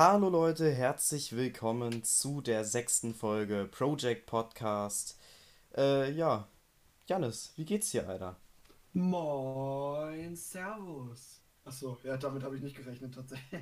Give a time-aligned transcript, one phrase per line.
[0.00, 5.18] Hallo Leute, herzlich willkommen zu der sechsten Folge Project Podcast.
[5.76, 6.46] Äh, ja,
[7.08, 8.36] Janis, wie geht's dir, Alter?
[8.92, 11.42] Moin, Servus.
[11.64, 13.60] Achso, ja, damit habe ich nicht gerechnet tatsächlich.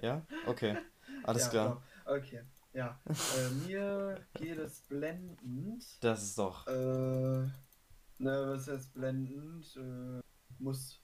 [0.00, 0.24] Ja?
[0.46, 0.78] Okay,
[1.24, 1.82] alles Ja, klar.
[2.04, 2.14] doch.
[2.14, 2.42] Okay,
[2.74, 3.00] ja.
[3.08, 5.84] Äh, mir geht es blendend.
[6.00, 6.64] Das ist doch.
[6.68, 7.50] Äh, ne,
[8.20, 9.76] was heißt blendend?
[9.76, 10.22] Äh,
[10.60, 11.00] muss.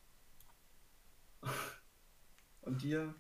[2.63, 3.13] Und dir?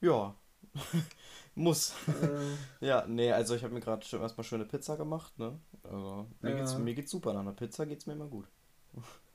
[0.00, 0.34] Ja,
[1.54, 1.92] muss.
[2.08, 5.58] Äh, Ja, nee, also ich habe mir gerade schon erstmal schöne Pizza gemacht, ne?
[5.82, 6.78] Also, mir geht's, ja.
[6.78, 7.32] mir geht's super.
[7.32, 8.48] Nach einer Pizza geht's mir immer gut.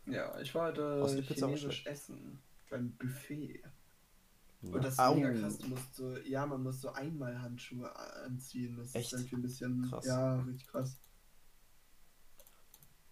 [0.06, 2.42] Ja, ich war Außer heute die Pizza chinesisch essen.
[2.70, 3.64] Beim Buffet.
[4.62, 4.80] Und Ja.
[4.80, 5.16] das ist Au!
[5.16, 5.58] mega krass.
[5.58, 7.94] Du musst so, ja, man muss so einmal Handschuhe
[8.26, 8.78] anziehen.
[8.78, 9.14] Das ist Echt?
[9.14, 10.06] irgendwie ein bisschen, Krass.
[10.06, 10.98] ja, richtig krass.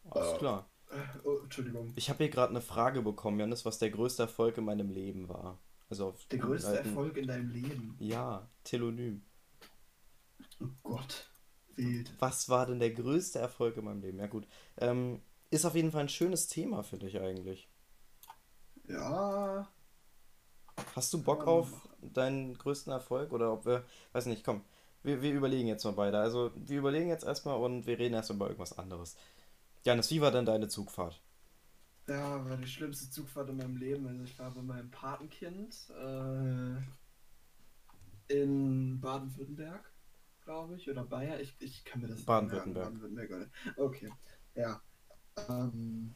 [0.10, 0.70] Alles klar.
[0.90, 1.94] Äh, oh, Entschuldigung.
[1.96, 5.30] Ich habe hier gerade eine Frage bekommen, Janis, was der größte Erfolg in meinem Leben
[5.30, 5.60] war.
[5.92, 6.90] Also auf Der größte alten.
[6.90, 7.96] Erfolg in deinem Leben.
[8.00, 9.22] Ja, Telonym.
[10.60, 11.30] Oh Gott.
[11.76, 12.12] Wild.
[12.18, 14.18] Was war denn der größte Erfolg in meinem Leben?
[14.20, 14.48] Ja, gut.
[14.78, 15.22] Ähm,
[15.52, 17.70] ist auf jeden Fall ein schönes Thema, finde ich eigentlich.
[18.88, 19.68] Ja,
[20.96, 24.62] Hast du Bock auf deinen größten Erfolg oder ob wir, weiß nicht, komm,
[25.04, 26.20] wir, wir überlegen jetzt mal beide.
[26.20, 29.16] Also, wir überlegen jetzt erstmal und wir reden erstmal über irgendwas anderes.
[29.84, 31.22] Janis, wie war denn deine Zugfahrt?
[32.08, 34.08] Ja, war die schlimmste Zugfahrt in meinem Leben.
[34.08, 36.76] Also ich war bei meinem Patenkind äh,
[38.28, 39.94] in Baden-Württemberg,
[40.44, 41.40] glaube ich, oder Bayer.
[41.40, 42.26] Ich, ich kann mir das.
[42.26, 42.86] Baden-Württemberg.
[42.86, 43.52] Baden-Württemberg?
[43.78, 44.12] Okay,
[44.56, 44.82] ja.
[45.50, 46.16] Ähm,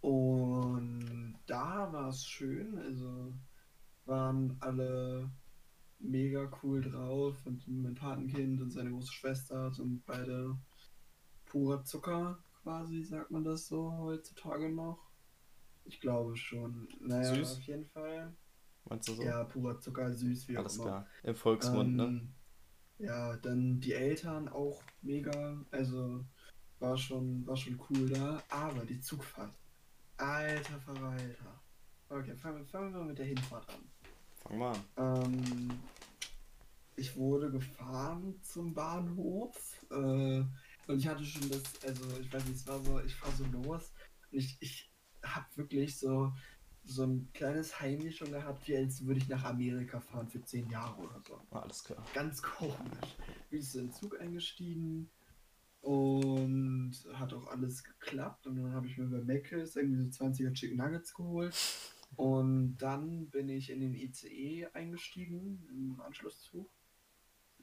[0.00, 2.78] und da war es schön.
[2.78, 3.32] Also
[4.06, 5.30] waren alle
[5.98, 10.56] mega cool drauf und mein Patenkind und seine große Schwester sind beide
[11.46, 14.98] purer Zucker quasi, sagt man das so heutzutage noch?
[15.84, 16.88] Ich glaube schon.
[16.98, 17.58] Naja, Süß?
[17.58, 18.34] auf jeden Fall.
[18.86, 19.22] Meinst du so?
[19.22, 20.84] Ja, purer Zucker, süß, wie auch Alles immer.
[20.84, 21.06] klar.
[21.22, 22.02] Im Volksmund, ne?
[22.02, 22.34] Ähm,
[22.98, 26.24] ja, dann die Eltern auch mega, also
[26.80, 29.54] war schon, war schon cool da, aber die Zugfahrt.
[30.16, 31.60] Alter Verwalter.
[32.08, 33.88] Okay, fangen, fangen wir mit der Hinfahrt an.
[34.42, 35.22] Fang mal an.
[35.22, 35.70] Ähm,
[36.96, 40.42] ich wurde gefahren zum Bahnhof äh,
[40.86, 43.44] und ich hatte schon das, also ich weiß nicht, es war so, ich fahr so
[43.46, 43.92] los
[44.30, 44.92] und ich, ich
[45.22, 46.32] habe wirklich so,
[46.84, 50.68] so ein kleines Heimlich schon gehabt, wie als würde ich nach Amerika fahren für zehn
[50.70, 51.40] Jahre oder so.
[51.50, 52.04] Ah, Alles klar.
[52.14, 53.16] Ganz komisch.
[53.50, 55.10] Bin ich so in den Zug eingestiegen
[55.80, 60.52] und hat auch alles geklappt und dann habe ich mir bei Mc's irgendwie so 20er
[60.52, 61.54] Chicken Nuggets geholt.
[62.14, 66.70] Und dann bin ich in den ICE eingestiegen, im Anschlusszug,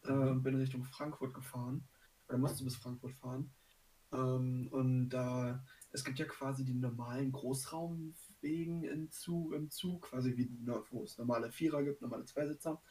[0.04, 1.88] äh, bin Richtung Frankfurt gefahren,
[2.34, 3.52] oder musste bis Frankfurt fahren.
[4.12, 10.36] Ähm, und da, es gibt ja quasi die normalen Großraumwegen im Zug, im Zug, quasi
[10.36, 10.50] wie
[10.90, 12.82] wo es normale Vierer gibt, normale Zweisitzer.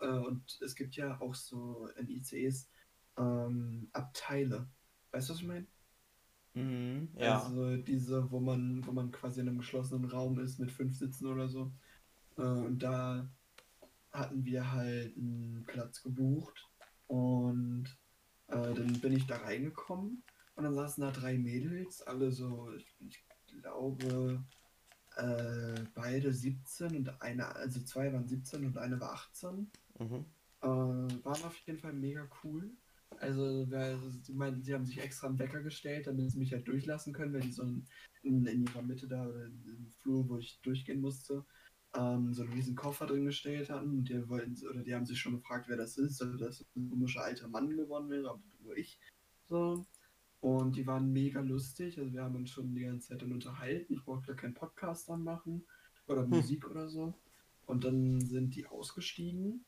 [0.00, 2.68] Äh, und es gibt ja auch so in ICEs
[3.16, 4.68] ähm, Abteile.
[5.12, 5.66] Weißt du, was ich meine?
[6.54, 7.40] Mhm, ja.
[7.40, 11.26] Also diese, wo man, wo man quasi in einem geschlossenen Raum ist mit fünf Sitzen
[11.26, 11.70] oder so.
[12.36, 13.30] Äh, und da
[14.10, 16.68] hatten wir halt einen Platz gebucht
[17.06, 17.96] und
[18.48, 20.22] äh, dann bin ich da reingekommen
[20.56, 24.44] und dann saßen da drei Mädels, alle so, ich, ich glaube,
[25.16, 29.70] äh, beide 17 und eine, also zwei waren 17 und eine war 18.
[29.98, 30.24] Mhm.
[30.60, 32.70] Äh, waren auf jeden Fall mega cool.
[33.20, 36.68] Also, weil sie meinten, sie haben sich extra einen Wecker gestellt, damit sie mich halt
[36.68, 37.86] durchlassen können, weil die so in,
[38.22, 41.44] in, in ihrer Mitte da oder im Flur, wo ich durchgehen musste,
[41.98, 43.90] ähm, so einen riesen Koffer drin gestellt hatten.
[43.90, 46.88] Und die wollten, oder die haben sich schon gefragt, wer das ist, oder dass ein
[46.88, 49.00] komischer alter Mann geworden wäre, aber nur ich.
[49.46, 49.86] So.
[50.40, 51.98] Und die waren mega lustig.
[51.98, 53.92] Also wir haben uns schon die ganze Zeit dann unterhalten.
[53.94, 55.66] Ich brauchte keinen Podcast anmachen
[56.06, 56.30] oder Hm.
[56.30, 57.14] Musik oder so.
[57.66, 59.64] Und dann sind die ausgestiegen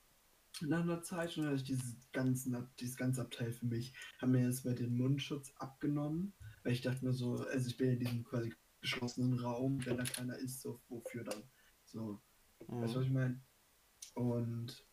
[0.61, 4.45] nach einer Zeit schon hatte ich dieses, ganzen, dieses ganze Abteil für mich, haben mir
[4.45, 8.25] jetzt bei den Mundschutz abgenommen, weil ich dachte mir so, also ich bin in diesem
[8.25, 11.43] quasi geschlossenen Raum, wenn da keiner ist, so wofür dann?
[11.93, 12.21] So,
[12.79, 13.07] weißt du, was Mhm.
[13.07, 13.41] ich meine?
[14.15, 14.87] Und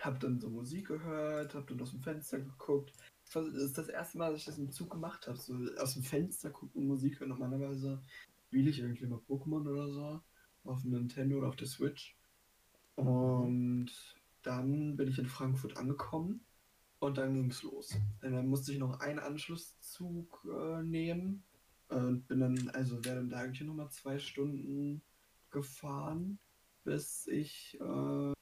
[0.00, 2.92] hab dann so Musik gehört, hab dann aus dem Fenster geguckt.
[3.32, 6.02] Das ist das erste Mal, dass ich das im Zug gemacht habe, so aus dem
[6.02, 7.30] Fenster gucken und Musik hören.
[7.30, 8.02] Normalerweise
[8.46, 10.20] spiele ich irgendwie mal Pokémon oder so
[10.64, 12.16] auf dem Nintendo oder auf der Switch.
[12.96, 13.06] Mhm.
[13.06, 13.90] Und
[14.42, 16.44] dann bin ich in Frankfurt angekommen
[16.98, 17.94] und dann ging es los.
[18.22, 21.44] Und dann musste ich noch einen Anschlusszug äh, nehmen
[21.88, 25.02] und bin dann, also wäre dann da eigentlich nochmal zwei Stunden
[25.50, 26.38] gefahren,
[26.84, 28.32] bis ich, äh,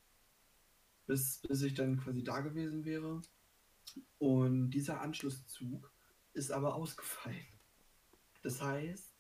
[1.07, 3.23] bis, bis ich dann quasi da gewesen wäre.
[4.19, 5.93] Und dieser Anschlusszug
[6.35, 7.47] ist aber ausgefallen.
[8.43, 9.15] Das heißt,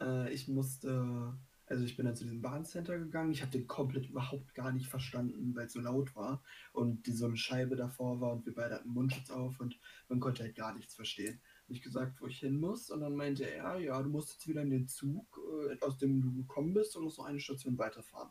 [0.00, 3.32] äh, ich musste Also ich bin dann zu diesem Bahncenter gegangen.
[3.32, 6.42] Ich habe den komplett überhaupt gar nicht verstanden, weil es so laut war
[6.72, 10.20] und die so eine Scheibe davor war und wir beide hatten Mundschutz auf und man
[10.20, 11.40] konnte halt gar nichts verstehen.
[11.68, 14.62] Ich gesagt, wo ich hin muss und dann meinte er, ja, du musst jetzt wieder
[14.62, 15.40] in den Zug,
[15.70, 18.30] äh, aus dem du gekommen bist und musst noch eine Station weiterfahren.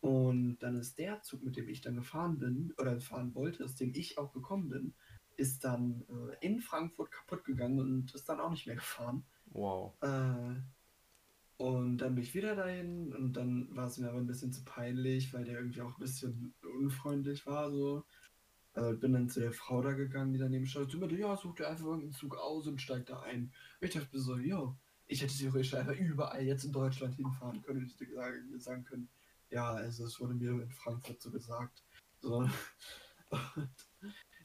[0.00, 3.76] Und dann ist der Zug, mit dem ich dann gefahren bin oder fahren wollte, aus
[3.76, 4.94] dem ich auch gekommen bin,
[5.36, 9.24] ist dann äh, in Frankfurt kaputt gegangen und ist dann auch nicht mehr gefahren.
[9.46, 9.94] Wow.
[10.02, 10.56] Äh,
[11.56, 14.64] und dann bin ich wieder dahin und dann war es mir aber ein bisschen zu
[14.64, 17.70] peinlich, weil der irgendwie auch ein bisschen unfreundlich war.
[17.70, 18.04] So.
[18.72, 20.90] Also bin dann zu der Frau da gegangen, die daneben stand.
[20.90, 23.52] Sie meinte, ja, such dir einfach irgendeinen Zug aus und steig da ein.
[23.80, 24.76] Ich dachte mir so, ja,
[25.06, 28.84] ich hätte theoretisch einfach überall jetzt in Deutschland hinfahren können und ich hätte sagen, sagen
[28.84, 29.08] können,
[29.50, 31.82] ja, also es wurde mir in Frankfurt so gesagt.
[32.20, 32.48] So.
[33.30, 33.70] Und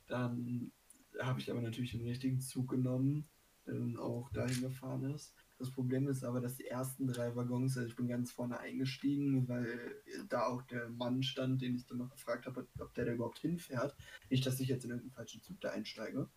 [0.07, 0.72] dann
[1.19, 3.27] habe ich aber natürlich den richtigen Zug genommen,
[3.66, 5.33] der dann auch dahin gefahren ist.
[5.57, 9.48] Das Problem ist aber, dass die ersten drei Waggons, also ich bin ganz vorne eingestiegen,
[9.48, 13.13] weil da auch der Mann stand, den ich dann noch gefragt habe, ob der da
[13.13, 13.96] überhaupt hinfährt.
[14.30, 16.28] Nicht, dass ich jetzt in irgendeinen falschen Zug da einsteige.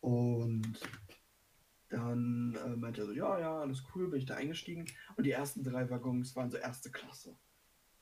[0.00, 0.80] Und
[1.88, 4.86] dann äh, meinte er so, ja, ja, alles cool, bin ich da eingestiegen.
[5.16, 7.36] Und die ersten drei Waggons waren so erste Klasse.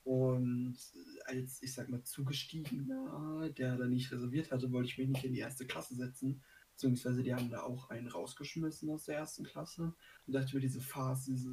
[0.04, 0.76] Und
[1.26, 5.32] als, ich sag mal, Zugeschtiegener, der da nicht reserviert hatte, wollte ich mich nicht in
[5.32, 6.42] die erste Klasse setzen,
[6.80, 9.92] Beziehungsweise die haben da auch einen rausgeschmissen aus der ersten Klasse.
[10.26, 11.50] Und dachte mir, diese Farce, diese,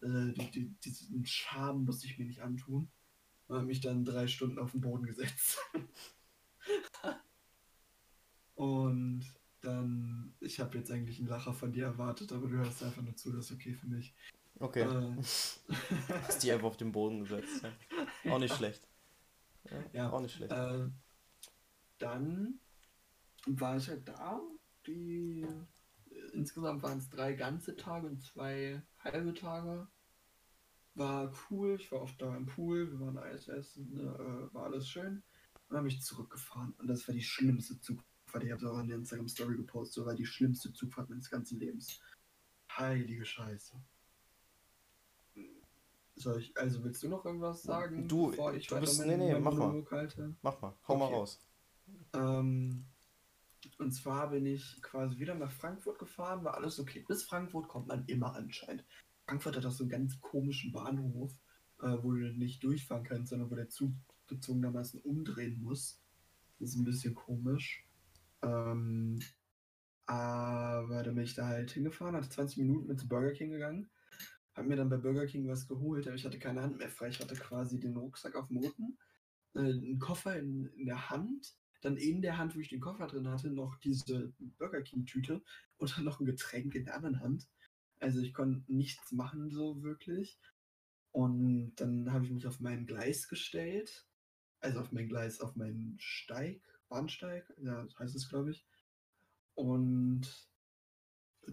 [0.00, 2.88] äh, die, die, diesen Charme muss ich mir nicht antun.
[3.46, 5.58] Und habe mich dann drei Stunden auf den Boden gesetzt.
[8.54, 9.26] und
[9.60, 13.16] dann, ich habe jetzt eigentlich einen Lacher von dir erwartet, aber du hörst einfach nur
[13.16, 14.14] zu, das ist okay für mich.
[14.60, 14.80] Okay.
[14.80, 15.16] Äh,
[16.22, 17.66] Hast die einfach auf den Boden gesetzt.
[18.24, 18.32] Ja.
[18.32, 18.56] Auch nicht ja.
[18.56, 18.88] schlecht.
[19.70, 20.52] Ja, ja, auch nicht schlecht.
[20.52, 20.88] Äh,
[21.98, 22.60] dann
[23.46, 24.40] war ich halt da.
[24.86, 25.46] Die
[26.32, 29.86] insgesamt waren es drei ganze Tage und zwei halbe Tage.
[30.94, 34.88] War cool, ich war oft da im Pool, wir waren Eis essen, ne, war alles
[34.88, 35.22] schön.
[35.68, 38.44] Dann habe ich zurückgefahren und das war die schlimmste Zugfahrt.
[38.44, 41.30] Ich habe es auch in der Instagram Story gepostet, so war die schlimmste Zugfahrt meines
[41.30, 42.00] ganzen Lebens.
[42.70, 43.74] Heilige Scheiße.
[46.16, 48.06] Soll ich, also willst du noch irgendwas sagen?
[48.06, 49.84] Du, ich du bist, nee, nee, mach mal.
[49.90, 50.36] Halte?
[50.42, 50.98] Mach mal, hau okay.
[50.98, 51.40] mal raus.
[52.12, 52.86] Ähm,
[53.78, 57.04] und zwar bin ich quasi wieder nach Frankfurt gefahren, war alles okay.
[57.06, 58.84] Bis Frankfurt kommt man immer anscheinend.
[59.26, 61.32] Frankfurt hat auch so einen ganz komischen Bahnhof,
[61.80, 63.92] äh, wo du nicht durchfahren kannst, sondern wo der Zug
[64.26, 66.00] gezwungenermaßen umdrehen muss.
[66.58, 67.86] Das ist ein bisschen komisch.
[68.42, 69.18] Ähm,
[70.06, 73.88] aber dann bin ich da halt hingefahren, hatte 20 Minuten mit zu Burger King gegangen,
[74.54, 77.08] hab mir dann bei Burger King was geholt, aber ich hatte keine Hand mehr frei.
[77.08, 78.98] Ich hatte quasi den Rucksack auf dem Rücken,
[79.54, 81.54] äh, einen Koffer in, in der Hand
[81.84, 85.42] dann in der Hand, wo ich den Koffer drin hatte, noch diese Burger King-Tüte
[85.76, 87.48] und dann noch ein Getränk in der anderen Hand.
[88.00, 90.38] Also ich konnte nichts machen so wirklich.
[91.12, 94.06] Und dann habe ich mich auf mein Gleis gestellt.
[94.60, 98.66] Also auf mein Gleis, auf meinen Steig, Bahnsteig, ja, heißt es, glaube ich.
[99.54, 100.48] Und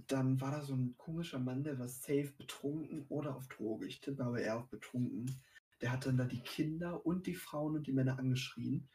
[0.07, 3.86] dann war da so ein komischer Mann, der war safe betrunken oder auf Droge.
[3.86, 5.30] Ich tippe aber eher auf betrunken.
[5.81, 8.88] Der hat dann da die Kinder und die Frauen und die Männer angeschrien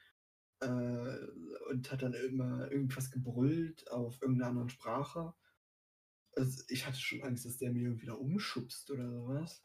[0.61, 1.27] äh,
[1.71, 5.35] und hat dann immer irgendwas gebrüllt auf irgendeiner anderen Sprache.
[6.35, 9.63] Also ich hatte schon Angst, dass der mir irgendwie da umschubst oder sowas.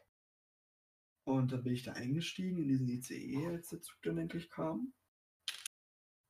[1.25, 4.93] Und dann bin ich da eingestiegen in diesen ICE, als der Zug dann endlich kam.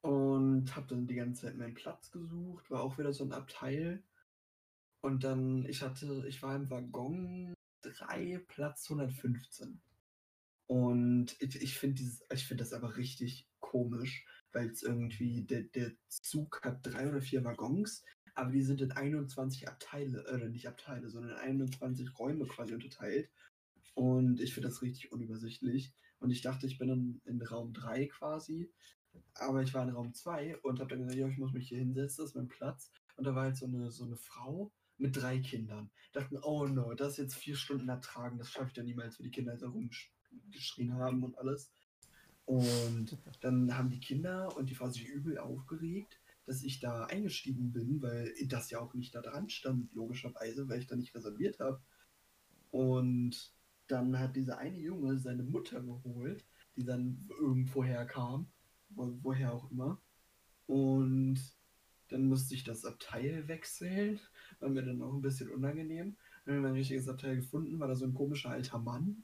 [0.02, 4.04] Und habe dann die ganze Zeit meinen Platz gesucht, war auch wieder so ein Abteil.
[5.02, 9.82] Und dann, ich hatte, ich war im Waggon 3, Platz 115.
[10.68, 16.62] Und ich, ich finde find das aber richtig komisch, weil es irgendwie, der, der Zug
[16.64, 18.04] hat drei oder vier Waggons,
[18.36, 23.30] aber die sind in 21 Abteile, oder nicht Abteile, sondern in 21 Räume quasi unterteilt.
[23.94, 25.94] Und ich finde das richtig unübersichtlich.
[26.20, 28.72] Und ich dachte, ich bin in, in Raum 3 quasi.
[29.36, 31.80] Aber ich war in Raum 2 und habe dann gesagt, ja, ich muss mich hier
[31.80, 32.92] hinsetzen, das ist mein Platz.
[33.18, 35.92] Und da war halt so eine, so eine Frau mit drei Kindern.
[36.14, 39.32] Dachten, oh no, das jetzt vier Stunden ertragen, das schaffe ich dann niemals, wie die
[39.32, 41.72] Kinder halt rumgeschrien haben und alles.
[42.46, 47.72] Und dann haben die Kinder und die Frau sich übel aufgeregt, dass ich da eingestiegen
[47.72, 51.60] bin, weil das ja auch nicht da dran stand, logischerweise, weil ich da nicht reserviert
[51.60, 51.82] habe.
[52.72, 53.54] Und
[53.88, 56.46] dann hat dieser eine Junge seine Mutter geholt,
[56.76, 58.52] die dann irgendwo herkam,
[58.90, 60.02] wo, woher auch immer.
[60.68, 61.40] Und
[62.08, 64.20] dann musste ich das Abteil wechseln,
[64.60, 66.18] war mir dann auch ein bisschen unangenehm.
[66.46, 69.24] Dann haben wir ein richtiges Abteil gefunden, war da so ein komischer alter Mann,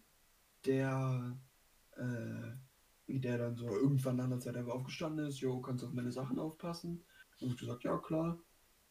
[0.65, 1.37] der
[1.95, 2.51] äh,
[3.07, 5.93] wie der dann so irgendwann nach einer Zeit einfach aufgestanden ist, jo, kannst du auf
[5.93, 7.03] meine Sachen aufpassen?
[7.39, 8.39] Und ich gesagt, ja klar.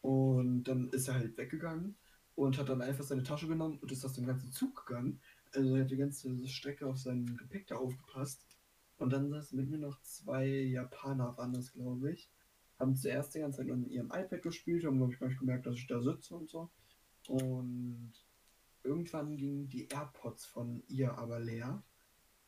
[0.01, 1.95] Und dann ist er halt weggegangen
[2.35, 5.19] und hat dann einfach seine Tasche genommen und ist aus dem ganzen Zug gegangen.
[5.53, 8.45] Also er hat die ganze Strecke auf sein Gepäck da aufgepasst.
[8.97, 12.29] Und dann saßen mit mir noch zwei Japaner, waren das, glaube ich.
[12.79, 15.65] Haben zuerst die ganze Zeit in ihrem iPad gespielt, haben, glaube ich, gar nicht gemerkt,
[15.65, 16.69] dass ich da sitze und so.
[17.27, 18.13] Und
[18.83, 21.83] irgendwann gingen die AirPods von ihr aber leer.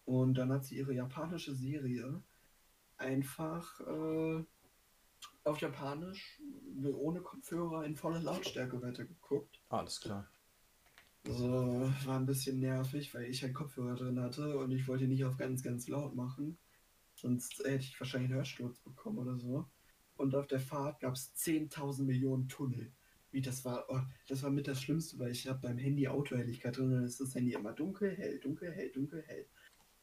[0.09, 2.23] Und dann hat sie ihre japanische Serie
[2.97, 4.43] einfach äh,
[5.43, 6.41] auf Japanisch
[6.83, 9.61] ohne Kopfhörer in voller Lautstärke weitergeguckt.
[9.69, 10.27] Alles klar.
[11.27, 15.25] Also war ein bisschen nervig, weil ich halt Kopfhörer drin hatte und ich wollte nicht
[15.25, 16.57] auf ganz, ganz laut machen.
[17.13, 19.69] Sonst hätte ich wahrscheinlich einen Hörsturz bekommen oder so.
[20.17, 22.91] Und auf der Fahrt gab es 10.000 Millionen Tunnel.
[23.29, 26.75] Wie das war, oh, das war mit das Schlimmste, weil ich habe beim Handy Autohelligkeit
[26.75, 29.45] drin und dann ist das Handy immer dunkel, hell, dunkel, hell, dunkel, hell.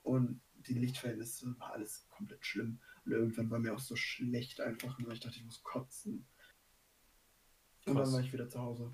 [0.06, 2.78] Und die Lichtverhältnisse war alles komplett schlimm.
[3.04, 6.26] Und irgendwann war mir auch so schlecht einfach, weil ich dachte, ich muss kotzen.
[7.86, 8.04] Und Krass.
[8.10, 8.92] dann war ich wieder zu Hause.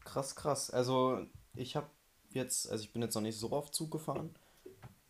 [0.00, 0.70] Krass, krass.
[0.70, 1.88] Also ich habe
[2.30, 4.34] jetzt, also ich bin jetzt noch nicht so oft Zug gefahren.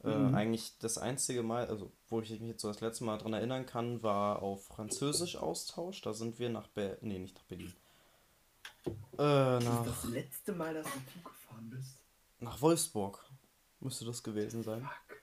[0.03, 0.35] Äh, Mhm.
[0.35, 3.65] eigentlich das einzige Mal, also wo ich mich jetzt so das letzte Mal dran erinnern
[3.67, 6.03] kann, war auf Französisch Austausch.
[6.03, 7.73] Da sind wir nach Berlin, nee, nicht nach Berlin.
[8.87, 11.97] Äh, nach, das letzte Mal, dass du Zug gefahren bist.
[12.41, 13.25] nach Wolfsburg
[13.85, 14.83] müsste das gewesen sein.
[14.83, 15.23] Fuck.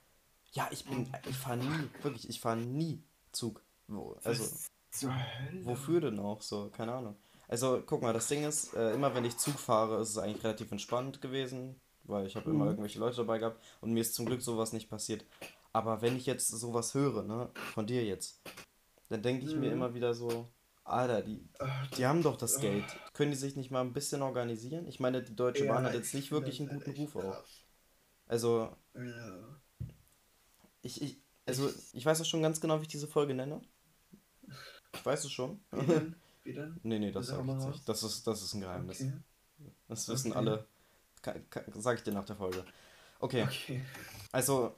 [0.53, 3.01] Ja, ich bin, ich fahre nie, wirklich, ich fahre nie
[3.31, 3.61] Zug.
[3.87, 4.45] Wo, also,
[4.91, 5.65] zur Hölle?
[5.65, 6.69] wofür denn auch so?
[6.69, 7.15] Keine Ahnung.
[7.47, 10.43] Also, guck mal, das Ding ist, äh, immer wenn ich Zug fahre, ist es eigentlich
[10.43, 12.69] relativ entspannt gewesen, weil ich habe immer Mhm.
[12.71, 15.25] irgendwelche Leute dabei gehabt und mir ist zum Glück sowas nicht passiert.
[15.73, 18.41] Aber wenn ich jetzt sowas höre, ne, von dir jetzt,
[19.09, 19.73] dann denke ich mir Mhm.
[19.73, 20.47] immer wieder so,
[20.83, 21.47] Alter, die,
[21.97, 22.83] die haben doch das Geld.
[23.13, 24.87] Können die sich nicht mal ein bisschen organisieren?
[24.87, 27.43] Ich meine, die Deutsche Bahn hat ja, jetzt ich nicht wirklich einen guten Ruf auch.
[28.31, 28.73] Also,
[30.81, 33.59] ich, ich, also, ich weiß auch schon ganz genau, wie ich diese Folge nenne.
[34.93, 35.59] Ich weiß es schon.
[35.71, 36.15] Wie denn?
[36.45, 36.79] Wie denn?
[36.83, 37.89] Nee, nee, das Sag ich jetzt nicht.
[37.89, 39.01] Das ist, das ist ein Geheimnis.
[39.01, 39.11] Okay.
[39.89, 40.37] Das wissen Okay.
[40.39, 40.65] alle.
[41.75, 42.63] Sag ich dir nach der Folge.
[43.19, 43.81] Okay, Okay.
[44.31, 44.73] also,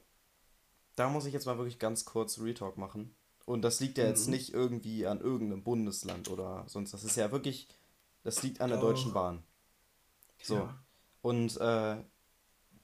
[0.96, 3.16] da muss ich jetzt mal wirklich ganz kurz Retalk machen.
[3.46, 4.32] Und das liegt ja jetzt Mhm.
[4.34, 6.92] nicht irgendwie an irgendeinem Bundesland oder sonst.
[6.92, 7.68] Das ist ja wirklich,
[8.24, 8.88] das liegt an der Doch.
[8.88, 9.44] Deutschen Bahn.
[10.42, 10.56] So.
[10.56, 10.84] Ja.
[11.22, 12.04] Und äh,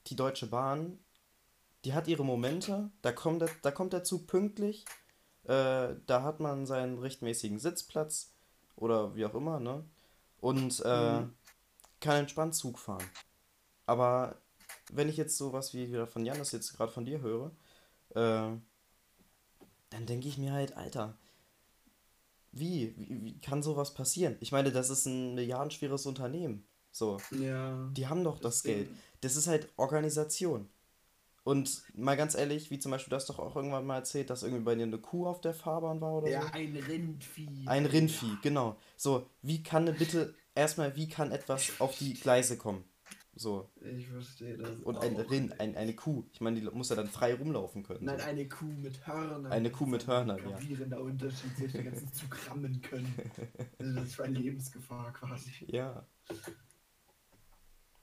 [0.06, 0.98] die Deutsche Bahn,
[1.84, 4.84] die hat ihre Momente, da kommt der, da kommt der Zug pünktlich,
[5.44, 8.32] äh, da hat man seinen rechtmäßigen Sitzplatz
[8.76, 9.84] oder wie auch immer, ne?
[10.40, 11.34] Und äh, Mhm.
[12.00, 13.04] kann entspannt Zug fahren.
[13.86, 14.36] Aber
[14.92, 17.50] wenn ich jetzt sowas wie wieder von Janis jetzt gerade von dir höre,
[18.10, 18.56] äh,
[19.90, 21.14] dann denke ich mir halt, Alter,
[22.52, 24.36] wie, wie, wie kann sowas passieren?
[24.40, 26.64] Ich meine, das ist ein milliardenschweres Unternehmen.
[26.90, 27.18] So.
[27.38, 27.88] Ja.
[27.92, 28.98] Die haben doch das Deswegen- Geld.
[29.20, 30.68] Das ist halt Organisation.
[31.42, 34.42] Und mal ganz ehrlich, wie zum Beispiel, du hast doch auch irgendwann mal erzählt, dass
[34.42, 36.48] irgendwie bei dir eine Kuh auf der Fahrbahn war oder Ja, so.
[36.52, 37.66] ein Rindvieh.
[37.66, 38.76] Ein Rindvieh, genau.
[38.96, 42.84] So, wie kann denn bitte, erstmal, wie kann etwas auf die Gleise kommen?
[43.34, 43.70] So.
[43.80, 44.80] Ich verstehe das.
[44.80, 45.30] Und ein auch.
[45.30, 46.24] Rind, ein, eine Kuh.
[46.32, 48.04] Ich meine, die muss ja dann frei rumlaufen können.
[48.04, 48.24] Nein, so.
[48.26, 49.46] eine Kuh mit Hörnern.
[49.50, 50.50] Eine Kuh mit Hörnern, ja.
[50.50, 53.14] Gravierender Unterschied zwischen den ganzen Zug rammen können.
[53.78, 55.52] Also das war Lebensgefahr quasi.
[55.68, 56.04] Ja.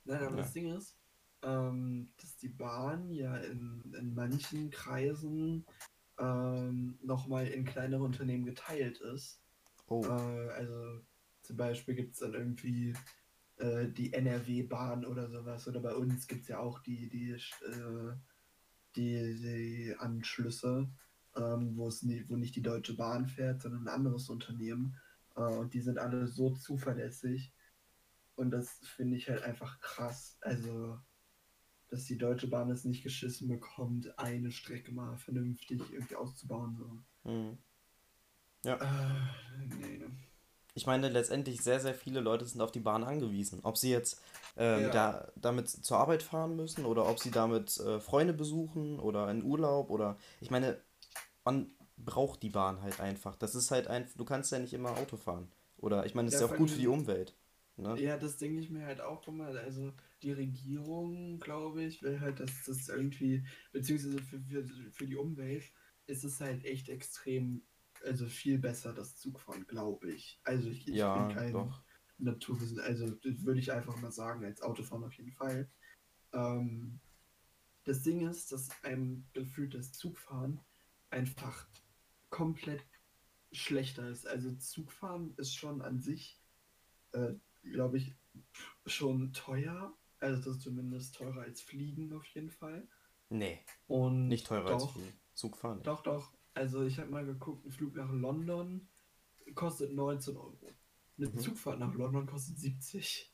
[0.05, 0.41] Nein, aber Ja.
[0.41, 0.95] das Ding ist,
[1.43, 5.65] ähm, dass die Bahn ja in, in manchen Kreisen
[6.19, 9.41] ähm, nochmal in kleinere Unternehmen geteilt ist.
[9.87, 10.03] Oh.
[10.03, 11.01] Äh, also
[11.43, 12.93] zum Beispiel gibt es dann irgendwie
[13.57, 15.67] äh, die NRW-Bahn oder sowas.
[15.67, 18.13] Oder bei uns gibt es ja auch die, die, äh,
[18.95, 20.89] die, die Anschlüsse,
[21.35, 24.97] ähm, wo es nie, wo nicht die Deutsche Bahn fährt, sondern ein anderes Unternehmen.
[25.35, 27.53] Äh, und die sind alle so zuverlässig.
[28.35, 30.37] Und das finde ich halt einfach krass.
[30.41, 30.99] Also,
[31.89, 36.75] dass die Deutsche Bahn es nicht geschissen bekommt, eine Strecke mal vernünftig irgendwie auszubauen.
[36.77, 37.29] So.
[37.29, 37.57] Hm.
[38.63, 38.75] Äh,
[39.79, 40.05] nee.
[40.75, 43.61] Ich meine, letztendlich sehr, sehr viele Leute sind auf die Bahn angewiesen.
[43.63, 44.21] Ob sie jetzt
[44.57, 44.89] ähm, Ja.
[44.89, 49.43] da, damit zur Arbeit fahren müssen oder ob sie damit äh, Freunde besuchen oder in
[49.43, 50.17] Urlaub oder.
[50.39, 50.77] Ich meine,
[51.43, 53.35] man braucht die Bahn halt einfach.
[53.37, 54.15] Das ist halt einfach.
[54.17, 55.47] Du kannst ja nicht immer Auto fahren.
[55.77, 57.35] Oder ich meine, das Ja, ist ja auch gut für die Umwelt.
[57.77, 57.99] Ne?
[57.99, 59.47] Ja, das denke ich mir halt auch immer.
[59.47, 65.15] Also die Regierung, glaube ich, will halt, dass das irgendwie, beziehungsweise für, für, für die
[65.15, 65.63] Umwelt
[66.07, 67.63] ist es halt echt extrem,
[68.03, 70.39] also viel besser, das Zugfahren, glaube ich.
[70.43, 71.83] Also ich, ich Ja, bin kein doch.
[72.17, 75.69] Naturwissen, also das würde ich einfach mal sagen, als Autofahren auf jeden Fall.
[76.33, 76.99] Ähm,
[77.85, 80.59] das Ding ist, dass einem gefühlt das Zugfahren
[81.09, 81.67] einfach
[82.29, 82.85] komplett
[83.51, 84.27] schlechter ist.
[84.27, 86.41] Also Zugfahren ist schon an sich,
[87.13, 87.33] äh,
[87.63, 88.15] glaube ich,
[88.85, 89.95] schon teuer.
[90.19, 92.87] Also das ist zumindest teurer als Fliegen auf jeden Fall.
[93.29, 95.13] Nee, Und nicht teurer als doch, Fliegen.
[95.33, 95.81] Zug fahren.
[95.83, 96.33] Doch, doch.
[96.53, 98.87] Also ich habe mal geguckt, ein Flug nach London
[99.53, 100.57] kostet 19 Euro.
[101.17, 101.37] Eine Mhm.
[101.39, 103.31] Zugfahrt nach London kostet 70.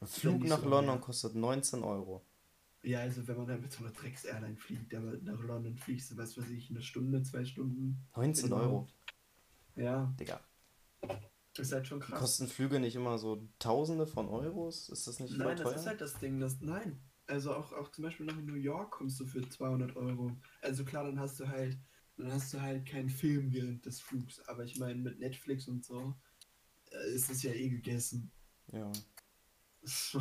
[0.00, 1.04] Ein Flug nach so London mehr.
[1.04, 2.24] kostet 19 Euro.
[2.82, 6.16] Ja, also wenn man dann mit so einer Drecks-Airline fliegt, aber nach London fliegst du,
[6.16, 8.06] was weiß ich, eine Stunde, zwei Stunden.
[8.14, 8.88] 19 Euro.
[9.76, 10.40] Ja, Digga.
[11.58, 12.20] Ist halt schon krass.
[12.20, 14.88] Kosten Flüge nicht immer so Tausende von Euros?
[14.88, 15.72] Ist das nicht Nein, teuer?
[15.72, 17.00] das ist halt das Ding, das, nein.
[17.26, 20.36] Also auch, auch zum Beispiel nach New York kommst du für 200 Euro.
[20.62, 21.76] Also klar, dann hast du halt,
[22.16, 24.40] dann hast du halt keinen Film während des Flugs.
[24.48, 26.14] Aber ich meine, mit Netflix und so
[26.90, 28.30] äh, ist es ja eh gegessen.
[28.72, 28.90] Ja,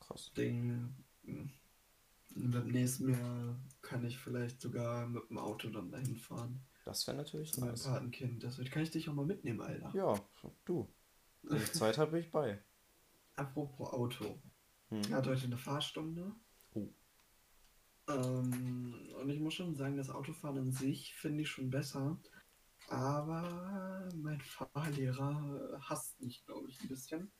[0.00, 0.32] krass.
[0.36, 0.94] Ding.
[1.24, 1.50] hm.
[2.34, 6.67] Beim nächsten Jahr kann ich vielleicht sogar mit dem Auto dann dahin fahren.
[6.88, 7.82] Das wäre natürlich Zu meinem nice.
[7.82, 8.42] Patenkind.
[8.42, 9.92] Das kann ich dich auch mal mitnehmen, Alter.
[9.94, 10.18] Ja,
[10.64, 10.90] du.
[11.42, 12.62] Wenn ich Zeit habe, bin ich bei.
[13.36, 14.40] Apropos Auto.
[14.88, 15.02] Hm.
[15.10, 16.32] Er hat heute eine Fahrstunde.
[16.72, 16.88] Oh.
[18.08, 22.18] Ähm, und ich muss schon sagen, das Autofahren an sich finde ich schon besser.
[22.88, 27.30] Aber mein Fahrlehrer hasst mich, glaube ich, ein bisschen.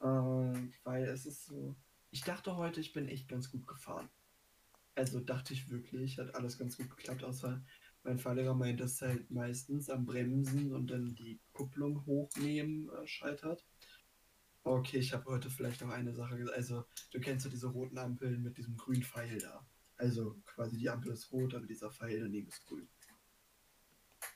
[0.00, 1.76] Ähm, weil es ist so.
[2.10, 4.08] Ich dachte heute, ich bin echt ganz gut gefahren.
[4.94, 7.62] Also dachte ich wirklich, hat alles ganz gut geklappt, außer
[8.04, 13.64] mein Fahrlehrer meint, dass halt meistens am Bremsen und dann die Kupplung hochnehmen äh, scheitert.
[14.64, 16.56] Okay, ich habe heute vielleicht noch eine Sache gesagt.
[16.56, 19.66] Also, du kennst ja diese roten Ampeln mit diesem grünen Pfeil da.
[19.96, 22.88] Also, quasi die Ampel ist rot, aber dieser Pfeil daneben ist grün.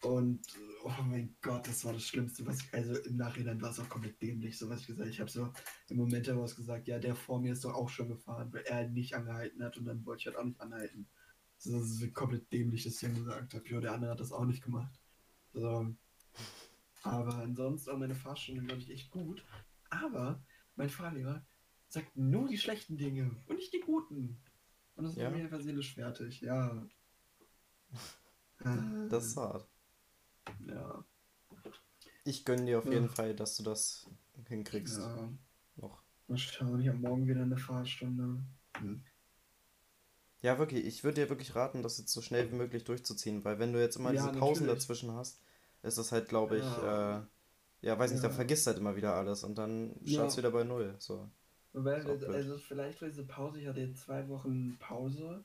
[0.02, 0.40] Und,
[0.84, 3.88] oh mein Gott, das war das Schlimmste, was ich, also im Nachhinein war es auch
[3.88, 5.52] komplett dämlich, so was ich gesagt Ich habe so
[5.88, 8.88] im Moment heraus gesagt, ja, der vor mir ist doch auch schon gefahren, weil er
[8.88, 11.08] nicht angehalten hat und dann wollte ich halt auch nicht anhalten.
[11.58, 14.32] So, das ist komplett dämlich, dass ich dann gesagt habe, ja, der andere hat das
[14.32, 15.00] auch nicht gemacht.
[15.52, 15.94] So.
[17.02, 19.44] Aber ansonsten auch meine Fahrstunde, glaube ich, echt gut.
[19.90, 20.42] Aber
[20.74, 21.44] mein Fahrlehrer
[21.88, 24.40] sagt nur die schlechten Dinge und nicht die guten.
[24.96, 25.24] Und das Ja?
[25.24, 26.86] macht mich einfach seelisch fertig, ja.
[29.08, 29.68] Das ist hart.
[30.66, 31.04] Ja.
[32.24, 32.92] Ich gönne dir auf Ja.
[32.92, 34.10] jeden Fall, dass du das
[34.48, 34.98] hinkriegst.
[34.98, 35.32] ja.
[35.76, 36.02] Noch.
[36.26, 38.42] Mal schauen, ich habe morgen wieder eine Fahrstunde.
[38.78, 39.04] Hm.
[40.42, 40.84] Ja, wirklich.
[40.86, 43.80] Ich würde dir wirklich raten, das jetzt so schnell wie möglich durchzuziehen, weil wenn du
[43.80, 44.80] jetzt immer Ja, diese Pausen natürlich.
[44.80, 45.40] dazwischen hast,
[45.82, 47.22] ist das halt, glaube ich, Ja.
[47.82, 48.36] äh, ja, weiß nicht, dann Ja.
[48.36, 50.12] vergisst halt immer wieder alles und dann Ja.
[50.12, 50.94] start's wieder bei Null.
[50.98, 51.28] So.
[51.72, 52.28] Blöd.
[52.28, 55.44] also vielleicht war diese Pause, ich hatte jetzt zwei Wochen Pause.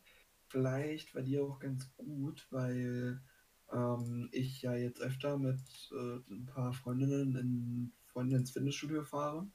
[0.49, 3.21] Vielleicht war die auch ganz gut, weil
[3.71, 5.59] ähm, ich ja jetzt öfter mit
[5.91, 9.47] äh, ein paar Freundinnen in Freunde ins Fitnessstudio fahre.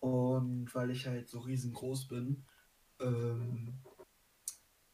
[0.00, 2.44] Und weil ich halt so riesengroß bin,
[3.00, 3.74] ähm,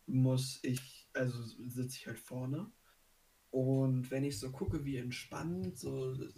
[0.07, 2.71] muss ich, also sitze ich halt vorne.
[3.51, 6.29] Und wenn ich so gucke, wie entspannt so äh,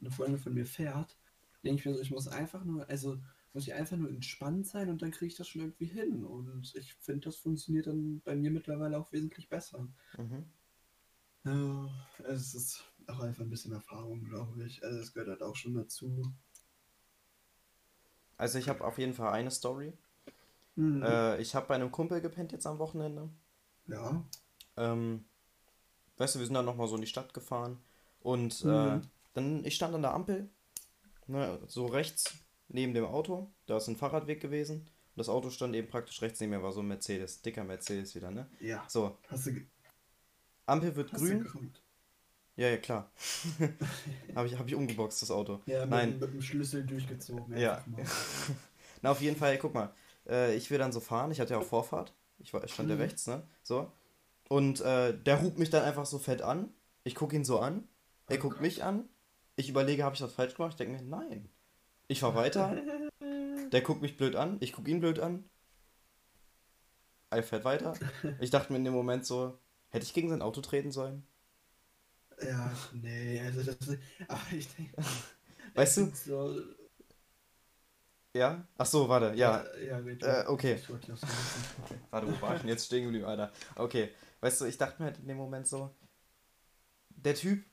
[0.00, 1.16] eine Freundin von mir fährt,
[1.62, 3.18] denke ich mir so, ich muss einfach nur, also
[3.52, 6.24] muss ich einfach nur entspannt sein und dann kriege ich das schon irgendwie hin.
[6.24, 9.88] Und ich finde, das funktioniert dann bei mir mittlerweile auch wesentlich besser.
[10.16, 10.46] Mhm.
[11.44, 11.90] Ja,
[12.24, 14.82] es ist auch einfach ein bisschen Erfahrung, glaube ich.
[14.84, 16.32] Also es gehört halt auch schon dazu.
[18.36, 19.92] Also ich habe auf jeden Fall eine Story.
[20.76, 21.02] Mhm.
[21.02, 23.28] Äh, ich habe bei einem Kumpel gepennt jetzt am Wochenende.
[23.86, 24.24] ja.
[24.76, 25.24] Ähm,
[26.16, 27.78] weißt du, wir sind dann nochmal so in die Stadt gefahren
[28.20, 29.02] und äh, Mhm.
[29.34, 30.48] dann, ich stand an der Ampel,
[31.26, 32.34] ne, so rechts
[32.68, 36.40] neben dem Auto, da ist ein Fahrradweg gewesen und das Auto stand eben praktisch rechts
[36.40, 38.48] neben mir, war so ein Mercedes, dicker Mercedes wieder, ne?
[38.60, 38.82] Ja.
[38.88, 39.60] So, Hast du,
[40.66, 41.82] Ampel wird hast du grün, geguckt?
[42.56, 43.10] ja, ja, klar.
[44.34, 45.60] habe ich, hab ich umgeboxt, das Auto.
[45.66, 47.56] Ja, mit, Nein, mit dem Schlüssel durchgezogen.
[47.58, 47.84] Ja.
[49.02, 49.92] Na, auf jeden Fall, guck mal.
[50.28, 51.30] Äh, ich will dann so fahren.
[51.30, 52.14] Ich hatte ja auch Vorfahrt.
[52.38, 53.00] Ich war, stand ja Mhm.
[53.02, 53.42] rechts, ne?
[53.62, 53.90] So.
[54.48, 56.72] Und äh, der hupt mich dann einfach so fett an.
[57.04, 57.88] Ich gucke ihn so an.
[58.28, 58.62] Er Oh guckt Gott.
[58.62, 59.08] mich an.
[59.56, 60.72] Ich überlege, habe ich was falsch gemacht?
[60.72, 61.48] Ich denke mir, nein.
[62.08, 62.76] Ich fahr weiter.
[63.72, 64.56] Der guckt mich blöd an.
[64.60, 65.44] Ich gucke ihn blöd an.
[67.30, 67.94] Er fährt weiter.
[68.40, 69.58] Ich dachte mir in dem Moment so,
[69.88, 71.26] hätte ich gegen sein Auto treten sollen?
[72.42, 73.76] Ja, nee, also das.
[74.28, 74.96] Ach, ich denke.
[75.74, 76.12] Weißt du?
[76.14, 76.60] So,
[78.34, 78.66] Ja?
[78.78, 79.34] Ach so, warte.
[79.36, 79.64] Ja.
[79.78, 80.80] ja, red Äh, okay.
[82.10, 83.52] Warte, wo war ich denn jetzt stehen geblieben, Alter?
[83.76, 85.94] Okay, weißt du, ich dachte mir halt in dem Moment so,
[87.10, 87.64] der Typ,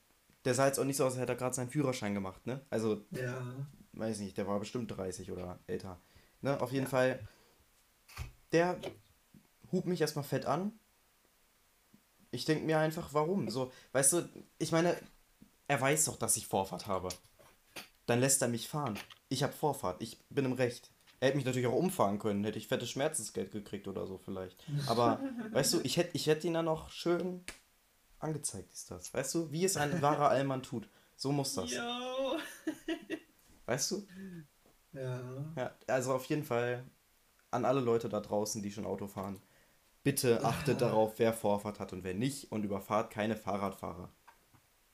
[0.45, 2.61] der sah jetzt auch nicht so aus, als hätte er gerade seinen Führerschein gemacht, ne?
[2.69, 3.41] Also, Ja.
[3.93, 5.99] weiß nicht, der war bestimmt 30 oder älter.
[6.41, 6.59] Ne?
[6.61, 6.89] Auf jeden Ja.
[6.89, 7.27] Fall,
[8.51, 8.79] der
[9.71, 10.73] hub mich erstmal fett an.
[12.31, 13.49] Ich denke mir einfach, warum?
[13.49, 14.95] So, weißt du, ich meine,
[15.67, 17.09] er weiß doch, dass ich Vorfahrt habe.
[18.09, 18.97] Dann lässt er mich fahren.
[19.29, 20.89] Ich habe Vorfahrt, ich bin im Recht.
[21.19, 24.57] Er hätte mich natürlich auch umfahren können, hätte ich fettes Schmerzensgeld gekriegt oder so vielleicht.
[24.87, 25.19] Aber,
[25.51, 27.43] weißt du, ich hätte ich hätt ihn dann noch schön
[28.17, 29.13] angezeigt, ist das.
[29.13, 30.89] Weißt du, wie es ein wahrer Allmann tut.
[31.17, 31.71] So muss das.
[31.71, 31.81] Yo.
[33.67, 34.07] Weißt du?
[34.93, 35.21] Ja.
[35.55, 36.83] Ja, also auf jeden Fall
[37.51, 39.39] an alle Leute da draußen, die schon Auto fahren.
[40.01, 44.09] Bitte achtet darauf, wer Vorfahrt hat und wer nicht und überfahrt keine Fahrradfahrer.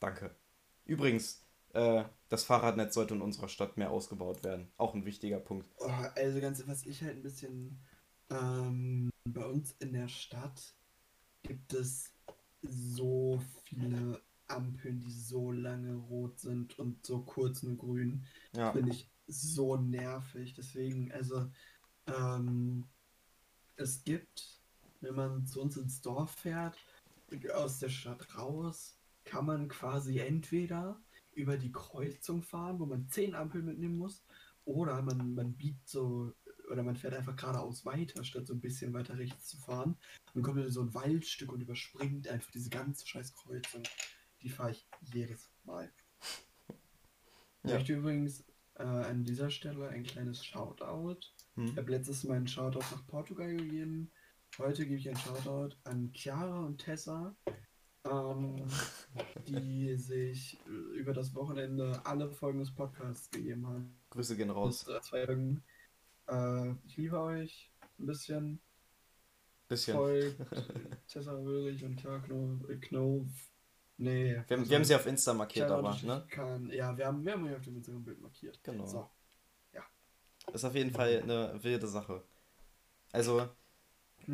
[0.01, 0.35] Danke.
[0.83, 1.44] Übrigens,
[1.75, 4.71] äh, das Fahrradnetz sollte in unserer Stadt mehr ausgebaut werden.
[4.77, 5.69] Auch ein wichtiger Punkt.
[5.77, 7.79] Oh, also ganz, was ich halt ein bisschen
[8.29, 10.75] Ähm, bei uns in der Stadt
[11.43, 12.11] gibt es
[12.63, 18.25] so viele Ampeln, die so lange rot sind und so kurz nur grün.
[18.53, 18.71] Ja.
[18.71, 20.55] Finde ich so nervig.
[20.55, 21.51] Deswegen, also,
[22.07, 22.87] ähm,
[23.75, 24.59] es gibt,
[25.01, 26.77] wenn man zu uns ins Dorf fährt,
[27.53, 30.99] aus der Stadt raus, kann man quasi entweder
[31.35, 34.23] über die Kreuzung fahren, wo man zehn Ampeln mitnehmen muss,
[34.63, 36.33] oder man, man biegt so,
[36.71, 39.97] oder man fährt einfach geradeaus weiter, statt so ein bisschen weiter rechts zu fahren.
[40.33, 43.83] Und kommt in so ein Waldstück und überspringt einfach diese ganze scheiß Kreuzung.
[44.41, 45.91] Die fahre ich jedes Mal.
[47.63, 47.77] Ich Ja.
[47.77, 48.43] möchte übrigens
[48.75, 51.19] äh, an dieser Stelle ein kleines Shoutout.
[51.55, 51.77] Ich Hm.
[51.77, 54.11] habe letztes Mal einen Shoutout nach Portugal gegeben.
[54.57, 57.35] Heute gebe ich einen Shoutout an Chiara und Tessa,
[58.09, 58.65] ähm,
[59.47, 63.97] die sich äh, über das Wochenende alle Folgen des Podcasts gegeben haben.
[64.09, 64.85] Grüße gehen raus.
[64.85, 65.25] Das, äh.
[66.27, 68.59] Äh, ich liebe euch ein bisschen.
[69.67, 69.95] Bisschen.
[69.95, 70.37] Folgt
[71.07, 72.69] Tessa Ulrich und Knopf.
[72.69, 73.51] Äh.
[73.97, 74.31] Nee.
[74.31, 76.25] Wir haben, also wir haben sie auf Insta markiert, aber, ne?
[76.29, 78.59] Kann, ja, wir haben, wir haben auf dem Instagram-Bild markiert.
[78.63, 78.85] Genau.
[78.85, 79.09] So.
[80.53, 82.23] Ist auf jeden Fall eine wilde Sache.
[83.11, 83.49] Also,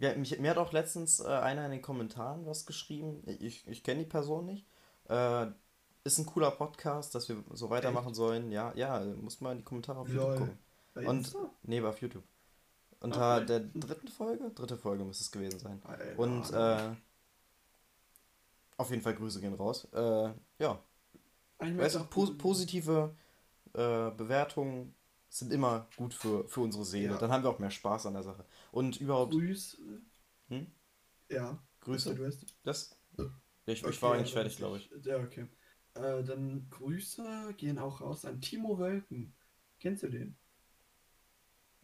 [0.00, 3.22] ja, mich, mir hat auch letztens äh, einer in den Kommentaren was geschrieben.
[3.26, 4.66] Ich, ich kenne die Person nicht.
[5.08, 5.46] Äh,
[6.04, 8.50] ist ein cooler Podcast, dass wir so weitermachen sollen.
[8.50, 10.38] Ja, ja, muss mal in die Kommentare auf YouTube Lol.
[10.38, 10.58] gucken.
[10.94, 11.38] Bei Und, Insta?
[11.62, 12.24] nee, auf YouTube.
[13.00, 13.46] Unter Okay.
[13.46, 14.50] der dritten Folge?
[14.50, 15.80] Dritte Folge müsste es gewesen sein.
[15.84, 16.18] Alter.
[16.18, 16.96] Und, äh,
[18.76, 19.86] auf jeden Fall Grüße gehen raus.
[19.92, 20.78] Äh, ja,
[21.60, 23.14] weißt du, pos positive
[23.74, 24.94] äh, Bewertungen
[25.28, 27.14] sind immer gut für, für unsere Seele.
[27.14, 27.18] Ja.
[27.18, 28.44] Dann haben wir auch mehr Spaß an der Sache.
[28.72, 29.80] Und überhaupt, Grüß.
[30.48, 30.66] Hm?
[31.30, 31.62] Ja.
[31.80, 32.14] Grüße.
[32.14, 32.98] Du hast, Das?
[33.66, 34.90] Ich, okay, ich war eigentlich also fertig, glaube ich.
[35.04, 35.46] Ja, okay.
[35.94, 39.34] Äh, dann Grüße gehen auch raus an Timo Wölken.
[39.78, 40.36] Kennst du den?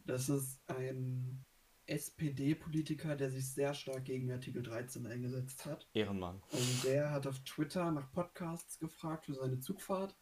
[0.05, 1.45] Das ist ein
[1.87, 5.87] SPD-Politiker, der sich sehr stark gegen Artikel 13 eingesetzt hat.
[5.93, 6.41] Ehrenmann.
[6.51, 10.15] Und der hat auf Twitter nach Podcasts gefragt für seine Zugfahrt.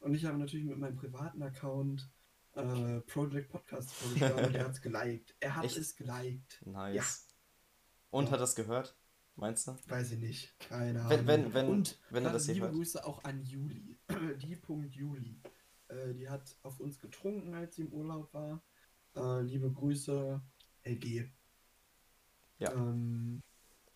[0.00, 2.08] Und ich habe natürlich mit meinem privaten Account
[2.58, 5.34] äh, Project Podcast vorgeschlagen und er hat es geliked.
[5.40, 5.76] Er hat Echt?
[5.76, 6.62] es geliked.
[6.66, 7.26] Nice.
[8.10, 8.30] Und Ja.
[8.32, 8.96] hat das gehört?
[9.36, 9.76] Meinst du?
[9.86, 10.58] Weiß ich nicht.
[10.58, 11.10] Keine Ahnung.
[11.10, 12.74] Wenn, wenn, wenn, und wenn er das hier liebe hört.
[12.76, 13.98] Grüße auch an Juli.
[14.42, 15.40] die Punkt Juli.
[15.88, 18.60] Äh, die hat auf uns getrunken, als sie im Urlaub war.
[19.14, 20.40] Äh, liebe Grüße,
[20.84, 21.30] LG.
[22.58, 22.72] Ja.
[22.72, 23.42] Ähm,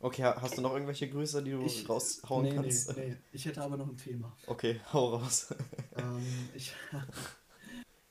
[0.05, 2.97] Okay, ha- hast du noch irgendwelche Grüße, die du ich, raushauen nee, kannst?
[2.97, 3.17] Nee, nee.
[3.31, 4.37] Ich hätte aber noch ein Thema.
[4.49, 5.55] Okay, hau raus.
[5.97, 6.73] ähm, ich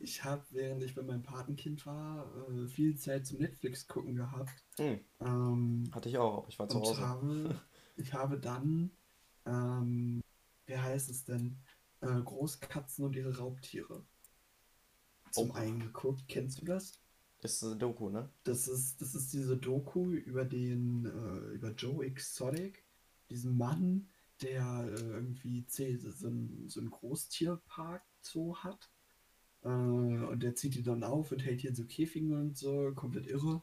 [0.01, 4.63] ich habe, während ich bei meinem Patenkind war, äh, viel Zeit zum Netflix gucken gehabt.
[4.77, 7.01] Hm, Ähm, hatte ich auch, aber ich war zu Hause.
[7.01, 7.61] habe,
[7.97, 8.91] ich habe dann,
[9.45, 10.21] ähm,
[10.67, 11.57] wie heißt es denn,
[12.01, 14.05] äh, Großkatzen und ihre Raubtiere
[15.31, 15.53] zum Oh.
[15.55, 16.23] einen geguckt.
[16.27, 16.99] Kennst du das?
[17.43, 18.29] Ist eine Doku, ne?
[18.43, 22.83] Das ist, das ist diese Doku über den, äh, über Joe Exotic,
[23.31, 24.09] diesen Mann,
[24.41, 28.90] der äh, irgendwie zäh- so ein, so ein Großtierpark Zoo hat.
[29.63, 33.27] Äh, und der zieht die dann auf und hält hier so Käfigen und so, komplett
[33.27, 33.61] irre.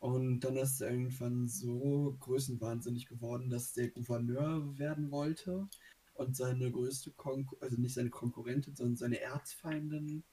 [0.00, 5.68] Und dann ist er irgendwann so größenwahnsinnig geworden, dass der Gouverneur werden wollte
[6.14, 10.24] und seine größte Konkurrentin, also nicht seine Konkurrentin, sondern seine Erzfeindin,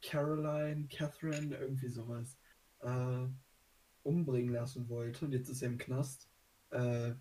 [0.00, 2.36] Caroline, Catherine, irgendwie sowas,
[2.80, 3.26] äh,
[4.02, 5.26] umbringen lassen wollte.
[5.26, 6.28] Und jetzt ist er im Knast.
[6.70, 7.14] Äh,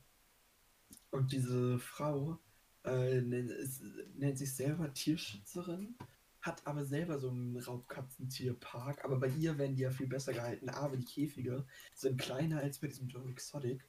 [1.11, 2.39] und diese Frau
[2.83, 3.83] äh, nennt, ist,
[4.15, 5.95] nennt sich selber Tierschützerin,
[6.41, 9.03] hat aber selber so einen Raubkatzentierpark.
[9.05, 10.69] Aber bei ihr werden die ja viel besser gehalten.
[10.69, 13.85] Aber die Käfige sind kleiner als bei diesem Joe Exotic.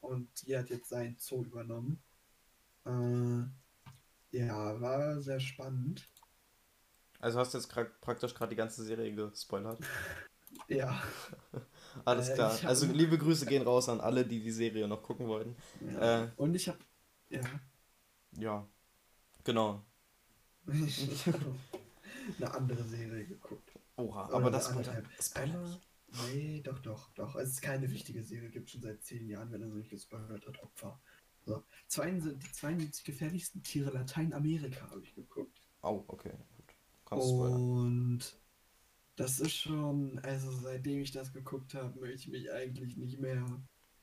[0.00, 2.02] Und die hat jetzt seinen Zoo übernommen.
[2.86, 3.44] Äh,
[4.36, 6.08] ja, war sehr spannend.
[7.20, 7.68] Also hast du jetzt
[8.00, 9.78] praktisch gerade die ganze Serie gespoilert.
[10.68, 11.02] Ja.
[12.04, 12.56] Alles Äh, klar.
[12.64, 15.56] Also liebe Grüße gehen raus an alle, die die Serie noch gucken wollten.
[15.80, 16.24] ja.
[16.24, 16.28] Äh.
[16.36, 16.78] Und ich habe
[17.28, 17.40] ja,
[18.38, 18.66] Ja,
[19.44, 19.84] genau.
[22.38, 23.72] eine andere Serie geguckt.
[23.96, 25.06] Oha, Oder aber das anderthalb.
[25.20, 25.80] Spoiler Einmal,
[26.32, 27.36] nee, doch, doch, doch.
[27.36, 30.46] Es ist keine wichtige Serie, gibt schon seit zehn Jahren, wenn er so nicht gespoilert
[30.46, 31.00] hat, Opfer.
[31.44, 31.62] So.
[31.88, 35.60] 72, die 72 gefährlichsten Tiere Lateinamerika habe ich geguckt.
[35.82, 37.22] Oh, okay, gut.
[37.22, 37.60] Spoilern.
[37.60, 38.40] Und
[39.16, 43.44] das ist schon, also seitdem ich das geguckt habe, möchte ich mich eigentlich nicht mehr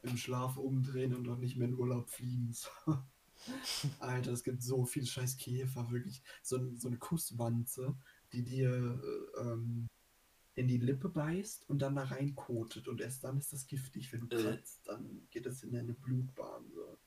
[0.04, 2.54] im Schlaf umdrehen und auch nicht mehr in Urlaub fliegen.
[2.84, 3.00] So.
[4.00, 6.22] Alter, es gibt so viel scheiß Käfer, wirklich.
[6.44, 7.98] So, so eine Kusswanze,
[8.34, 9.88] die dir äh, ähm,
[10.56, 12.88] in die Lippe beißt und dann da reinkotet.
[12.88, 14.12] Und erst dann ist das giftig.
[14.12, 14.42] Wenn du Äh.
[14.44, 16.70] kratzt, dann geht das in deine Blutbahn.
[16.74, 16.98] So.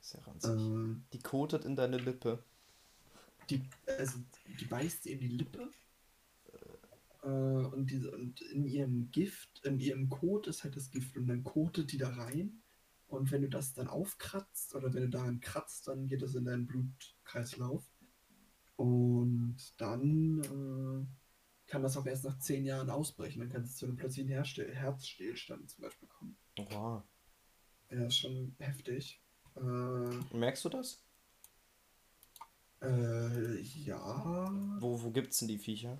[0.00, 0.50] Ist ja ranzig.
[0.50, 2.42] Äh, Die kotet in deine Lippe.
[3.48, 4.18] die, also,
[4.60, 5.70] die beißt dir in die Lippe
[7.22, 11.26] Äh, und, diese, und in ihrem Gift, in ihrem Kot ist halt das Gift und
[11.26, 12.62] dann kotet die da rein.
[13.08, 16.44] Und wenn du das dann aufkratzt oder wenn du daran kratzt, dann geht das in
[16.46, 17.89] deinen Blutkreislauf.
[18.80, 23.40] Und dann äh, kann das auch erst nach zehn Jahren ausbrechen.
[23.40, 26.34] Dann kann es zu einem plötzlichen Herste Herzstillstand zum Beispiel kommen.
[26.56, 27.02] Wow.
[27.90, 29.20] Ja, ist schon heftig.
[29.56, 29.60] Äh,
[30.34, 31.04] Merkst du das?
[32.80, 35.98] äh, ja, Wo, wo gibt's denn die Viecher?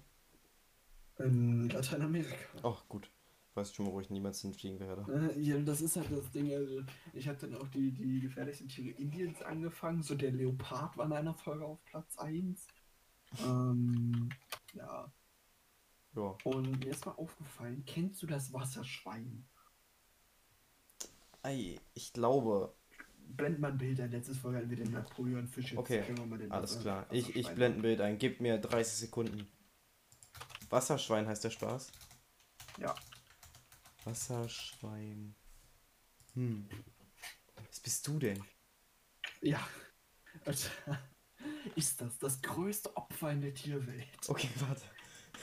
[1.18, 2.34] in Lateinamerika.
[2.62, 3.10] Oh, gut.
[3.54, 5.32] Weiß schon mal, wo ich niemals hinfliegen werde.
[5.34, 6.52] Äh, Ja, das ist halt das Ding.
[6.52, 6.82] Also
[7.12, 10.02] ich habe dann auch die, die gefährlichsten Tiere Indiens angefangen.
[10.02, 12.66] So der Leopard war in einer Folge auf Platz 1.
[13.44, 14.28] Ähm,
[14.74, 15.12] ja.
[16.14, 16.36] Ja.
[16.44, 19.44] Und mir ist mal aufgefallen, kennst du das Wasserschwein?
[21.42, 22.74] Ei, ich glaube.
[23.36, 24.10] Blend mal ein Bild ein.
[24.10, 25.70] Letztes Folge hatten wir den Napoleon-Fisch.
[25.72, 27.06] Jetzt Okay, können wir mal den Alles Wasser- klar.
[27.10, 28.18] Ich, ich blende ein Bild ein.
[28.18, 29.46] Gib mir 30 Sekunden.
[30.68, 31.92] Wasserschwein heißt der Spaß?
[32.78, 32.94] Ja.
[34.04, 35.34] Wasserschwein.
[36.34, 36.68] Hm.
[37.68, 38.42] Was bist du denn?
[39.40, 39.66] Ja.
[40.44, 40.70] Und,
[41.76, 44.28] ist das das größte Opfer in der Tierwelt?
[44.28, 44.84] Okay, warte.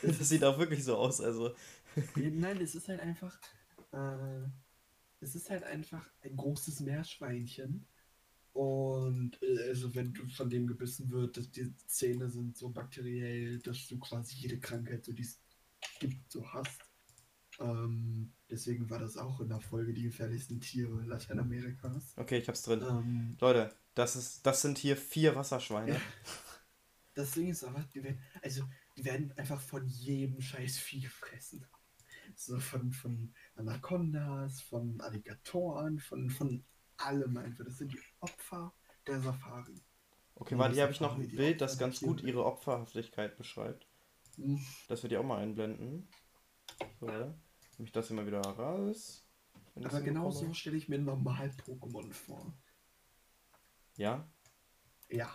[0.01, 1.21] Das sieht auch wirklich so aus.
[1.21, 1.55] Also,
[2.15, 3.39] Nein, es ist halt einfach.
[3.91, 4.43] Äh,
[5.19, 7.87] es ist halt einfach ein großes Meerschweinchen.
[8.53, 13.59] Und äh, also wenn du von dem gebissen wird, dass die Zähne sind so bakteriell,
[13.59, 15.39] dass du quasi jede Krankheit, so die es
[15.99, 16.81] gibt, so hast.
[17.59, 22.13] Ähm, deswegen war das auch in der Folge die gefährlichsten Tiere Lateinamerikas.
[22.17, 22.81] okay, ich hab's drin.
[22.81, 25.93] Ähm, Leute, das, ist, das sind hier vier Wasserschweine.
[25.93, 26.01] Ja.
[27.13, 28.63] Das Ding ist aber, die werden, also,
[28.95, 31.65] die werden einfach von jedem scheiß Vieh gefressen.
[32.35, 36.63] So von, von Anacondas, von Alligatoren, von, von
[36.97, 37.65] allem einfach.
[37.65, 38.71] Das sind die Opfer
[39.07, 39.81] der Safari.
[40.35, 43.87] Okay, warte, hier habe ich noch ein Bild, das ganz gut ihre Opferhaftigkeit beschreibt.
[44.35, 44.63] Hm.
[44.87, 46.07] Das wird ihr auch mal einblenden.
[46.99, 47.33] So, warte.
[47.77, 49.23] Nehme ich das hier mal wieder raus.
[49.75, 52.53] Aber genau so stelle ich mir normal Pokémon vor.
[53.95, 54.27] Ja.
[55.09, 55.33] Ja.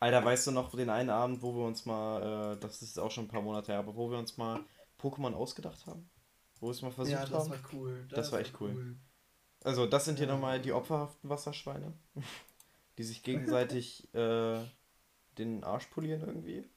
[0.00, 3.10] Alter, weißt du noch den einen Abend, wo wir uns mal, äh, das ist auch
[3.10, 4.64] schon ein paar Monate her, aber wo wir uns mal
[4.98, 6.10] Pokémon ausgedacht haben?
[6.58, 7.50] Wo wir es mal versucht ja, das haben?
[7.50, 8.08] war cool.
[8.10, 8.96] Das war echt cool.
[9.62, 11.92] Also, das sind hier nochmal die opferhaften Wasserschweine,
[12.98, 14.58] die sich gegenseitig äh,
[15.38, 16.68] den Arsch polieren irgendwie.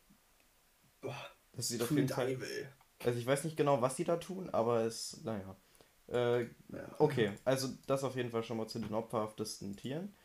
[1.01, 1.15] Boah,
[1.53, 2.29] Das sieht auf jeden Fall.
[2.29, 2.71] Evil.
[3.05, 5.55] Also, ich weiß nicht genau, was die da tun, aber es, naja.
[6.07, 6.47] Äh,
[6.99, 10.15] okay, also das auf jeden Fall schon mal zu den opferhaftesten Tieren.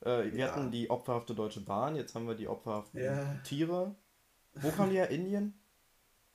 [0.00, 0.46] Äh, wir Ja.
[0.54, 3.34] hatten die opferhafte Deutsche Bahn, jetzt haben wir die opferhaften Ja.
[3.44, 3.94] Tiere.
[4.54, 5.10] Wo kamen die her?
[5.10, 5.54] Indien?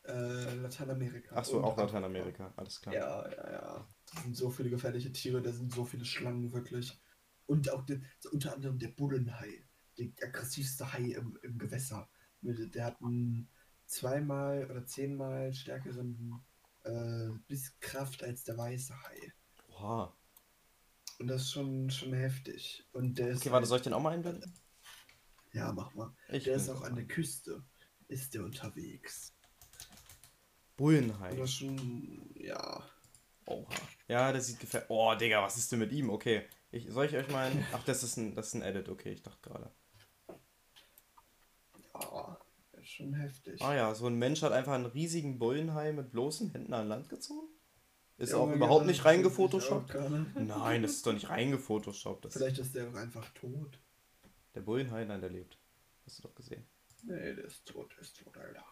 [0.03, 1.35] Äh, Lateinamerika.
[1.35, 1.75] Achso, auch.
[1.77, 2.93] Lateinamerika, alles klar.
[2.93, 3.87] Ja, ja, ja.
[4.13, 6.99] Da sind so viele gefährliche Tiere, da sind so viele Schlangen wirklich.
[7.47, 7.83] Und auch
[8.19, 9.63] so unter anderem der Bullenhai,
[9.97, 12.07] der aggressivste Hai im, im Gewässer.
[12.41, 13.49] Der hat einen
[13.85, 16.43] zweimal oder zehnmal stärkeren
[16.83, 19.33] äh, Bisskraft als der weiße Hai.
[19.69, 20.15] Oha.
[21.19, 22.85] Und das ist schon, schon heftig.
[22.91, 23.27] Und der.
[23.35, 24.53] Okay, warte, halt- soll ich den auch mal einblenden?
[25.53, 26.13] Ja, mach mal.
[26.29, 27.05] Ich Der ist auch an der.
[27.07, 27.63] Küste.
[28.07, 29.33] Ist der unterwegs.
[30.77, 31.33] Bullenhai.
[31.37, 32.83] Ist schon, ja.
[33.45, 33.69] Oha.
[34.07, 34.89] Ja, das sieht gefährlich.
[34.89, 36.09] Oh, Digga, was ist denn mit ihm?
[36.09, 36.47] Okay.
[36.71, 37.49] Ich, soll ich euch mal.
[37.49, 39.71] ein- Ach, das ist ein, das ist ein Edit, okay, ich dachte gerade.
[41.93, 42.37] Ja,
[42.73, 43.61] das ist schon heftig.
[43.61, 47.09] Ah ja, so ein Mensch hat einfach einen riesigen Bullenhai mit bloßen Händen an Land
[47.09, 47.47] gezogen?
[48.17, 49.93] Ist Ja, auch überhaupt nicht ich reingefotoshoppt?
[50.35, 52.25] Nein, das ist doch nicht reingefotoshoppt.
[52.25, 53.77] Das Vielleicht ist der auch einfach tot.
[54.53, 55.57] der Bullenhai, nein, der lebt.
[56.05, 56.65] Hast du doch gesehen.
[57.03, 58.63] Nee, der ist tot, der ist tot, Alter.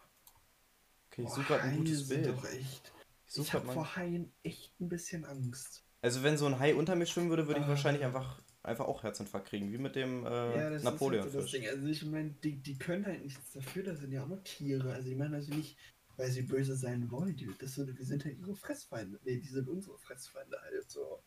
[1.10, 2.26] Okay, ich suche gerade ein gutes Bild.
[2.26, 2.92] Doch echt.
[3.26, 3.72] Ich Ich suche hab gerade mal.
[3.74, 5.84] vor Haien echt ein bisschen Angst.
[6.00, 7.70] Also, wenn so ein Hai unter mir schwimmen würde, würde ich Ah.
[7.70, 10.72] wahrscheinlich einfach, einfach auch Herzinfarkt kriegen, wie mit dem äh, ja, das ist halt so
[10.74, 11.50] das Napoleonfisch.
[11.52, 11.68] Ding.
[11.68, 14.92] Also ich meine, die, die können halt nichts dafür, das sind ja auch nur Tiere.
[14.92, 15.76] Also die machen also nicht,
[16.16, 17.36] weil sie böse sein wollen.
[17.36, 19.20] Die, das sind, wir sind halt ihre Fressfeinde.
[19.24, 21.22] Nee, die sind unsere Fressfeinde halt so.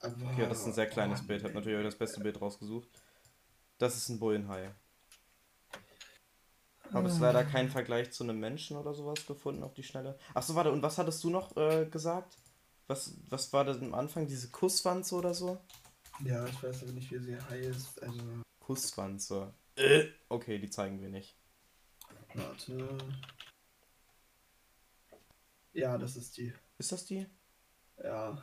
[0.00, 1.44] Aber, Okay, das ist ein sehr kleines oh, Bild.
[1.44, 2.88] Hab natürlich auch das beste Bild rausgesucht.
[3.78, 4.74] Das ist ein Bullenhai.
[6.92, 10.18] Habe es leider keinen Vergleich zu einem Menschen oder sowas gefunden auf die Schnelle.
[10.34, 12.38] Achso, warte, und was hattest du noch äh, gesagt?
[12.86, 14.28] Was, was war das am Anfang?
[14.28, 15.58] Diese Kusswanze oder so?
[16.24, 18.02] Ja, ich weiß aber nicht, wie sie heißt.
[18.02, 18.22] Also,
[18.60, 19.54] Kusswanze.
[19.76, 20.06] Äh.
[20.28, 21.36] Okay, die zeigen wir nicht.
[22.34, 22.98] warte.
[25.72, 26.52] Ja, das ist die.
[26.78, 27.26] Ist das die?
[28.02, 28.42] Ja.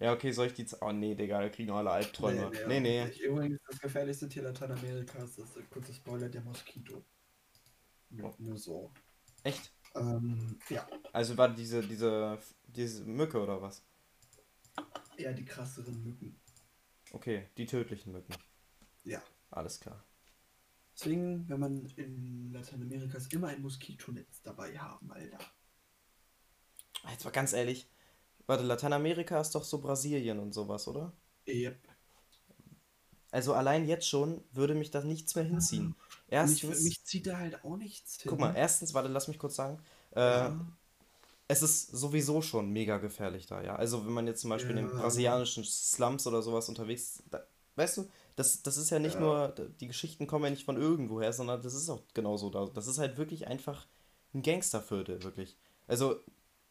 [0.00, 2.50] Ja, okay, soll ich die Oh nee, Digga, da kriegen alle Albträume.
[2.66, 3.06] Nee, nee.
[3.08, 7.02] Ich, übrigens, das gefährlichste Tier Lateinamerikas ist, ein kurzer Spoiler, der Moskito.
[8.10, 8.92] Nur, nur so.
[9.44, 9.72] Echt?
[9.94, 10.86] Ähm, ja.
[11.12, 13.82] Also war diese, diese, diese Mücke oder was?
[15.16, 16.38] Eher die krasseren Mücken.
[17.14, 18.34] Okay, die tödlichen Mücken.
[19.04, 19.22] Ja.
[19.50, 20.04] Alles klar.
[20.94, 25.38] Deswegen, wenn man in Lateinamerika ist, immer ein Moskitonetz dabei haben, Alter.
[27.08, 27.88] Jetzt mal ganz ehrlich,
[28.46, 31.12] warte, Lateinamerika ist doch so Brasilien und sowas, oder?
[31.46, 31.78] Yep.
[33.30, 35.94] Also allein jetzt schon würde mich da nichts mehr hinziehen.
[36.28, 38.56] Erstens, mich zieht da halt auch nichts guck mal, hin.
[38.56, 39.80] erstens, warte, lass mich kurz sagen,
[40.16, 40.66] äh, Ja,
[41.48, 43.76] es ist sowieso schon mega gefährlich da, ja.
[43.76, 47.22] Also wenn man jetzt zum Beispiel in den ja, brasilianischen Slums oder sowas unterwegs ist,
[47.30, 47.44] da,
[47.76, 49.20] weißt du, das, das ist ja nicht ja.
[49.20, 49.48] nur,
[49.80, 52.66] die Geschichten kommen ja nicht von irgendwoher, sondern das ist auch genauso da.
[52.66, 53.86] Das ist halt wirklich einfach
[54.34, 55.56] ein Gangsterviertel, wirklich.
[55.86, 56.16] Also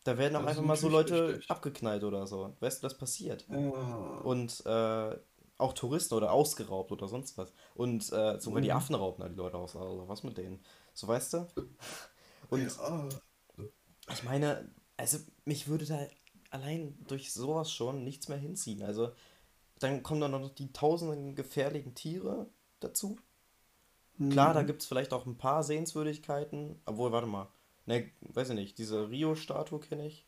[0.03, 1.49] da werden auch Das einfach mal so Leute richtig.
[1.49, 2.55] abgeknallt oder so.
[2.59, 3.45] Weißt du, das passiert.
[3.49, 3.57] Ja.
[4.23, 5.17] Und äh,
[5.57, 7.53] auch Touristen oder ausgeraubt oder sonst was.
[7.75, 8.75] Und äh, sogar die Mhm.
[8.75, 9.75] Affen rauben da die Leute aus.
[9.75, 10.63] Also was mit denen?
[10.93, 11.47] So weißt du?
[12.49, 13.09] Und Ja.
[14.11, 16.07] Ich meine, also mich würde da
[16.49, 18.83] allein durch sowas schon nichts mehr hinziehen.
[18.83, 19.11] Also
[19.79, 23.17] dann kommen dann noch die tausenden gefährlichen Tiere dazu.
[24.29, 24.67] Klar, da Mhm.
[24.67, 26.81] gibt es vielleicht auch ein paar Sehenswürdigkeiten.
[26.85, 27.47] Obwohl, warte mal.
[27.85, 28.77] Ne, weiß ich nicht.
[28.77, 30.25] Diese Rio-Statue kenne ich.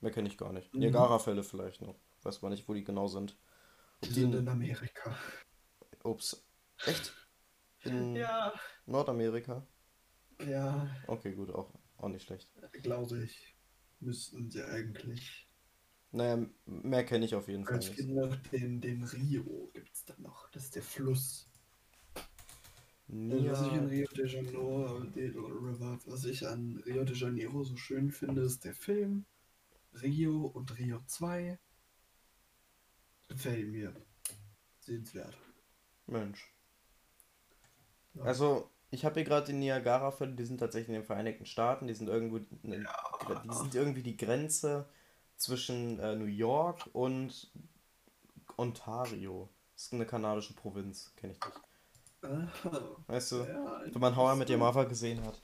[0.00, 0.72] Mehr kenne ich gar nicht.
[0.74, 0.80] Mhm.
[0.80, 1.96] Niagara-Fälle vielleicht noch.
[2.22, 3.36] Weiß man nicht, wo die genau sind.
[4.02, 5.16] Ob Die sind in, in Amerika.
[6.04, 6.44] ups.
[6.84, 7.12] Echt?
[7.84, 8.52] In Ja.
[8.86, 9.66] Nordamerika?
[10.38, 11.70] Ja, Okay, gut, auch,
[12.02, 12.50] auch nicht schlecht.
[12.82, 13.54] glaube ich.
[14.00, 15.48] Müssten sie eigentlich.
[16.10, 17.96] Naja, mehr kenne ich auf jeden Fall nicht.
[17.96, 20.50] gibt noch den, den Rio, gibt es dann noch.
[20.50, 21.48] Das ist der Fluss.
[23.08, 23.86] Also was ich in.
[23.86, 28.74] Rio de Janeiro, River, was ich an Rio de Janeiro so schön finde, ist der
[28.74, 29.24] Film
[30.00, 31.58] Rio und Rio 2.
[33.28, 33.94] Gefällt mir.
[34.80, 35.36] Sehenswert.
[36.06, 36.52] Mensch.
[38.14, 38.22] Ja.
[38.24, 41.94] Also, ich habe hier gerade die Niagara-Fälle, die sind tatsächlich in den Vereinigten Staaten, die
[41.94, 42.86] sind irgendwo, ne-
[43.44, 44.86] die sind irgendwie die Grenze
[45.36, 47.50] zwischen äh, New York und
[48.56, 49.48] Ontario.
[49.74, 51.60] Das ist eine kanadische Provinz, kenne ich nicht.
[52.64, 52.80] Aha.
[53.08, 54.58] Weißt du, Ja, wenn man Your interessant.
[54.58, 55.40] Mother gesehen hat,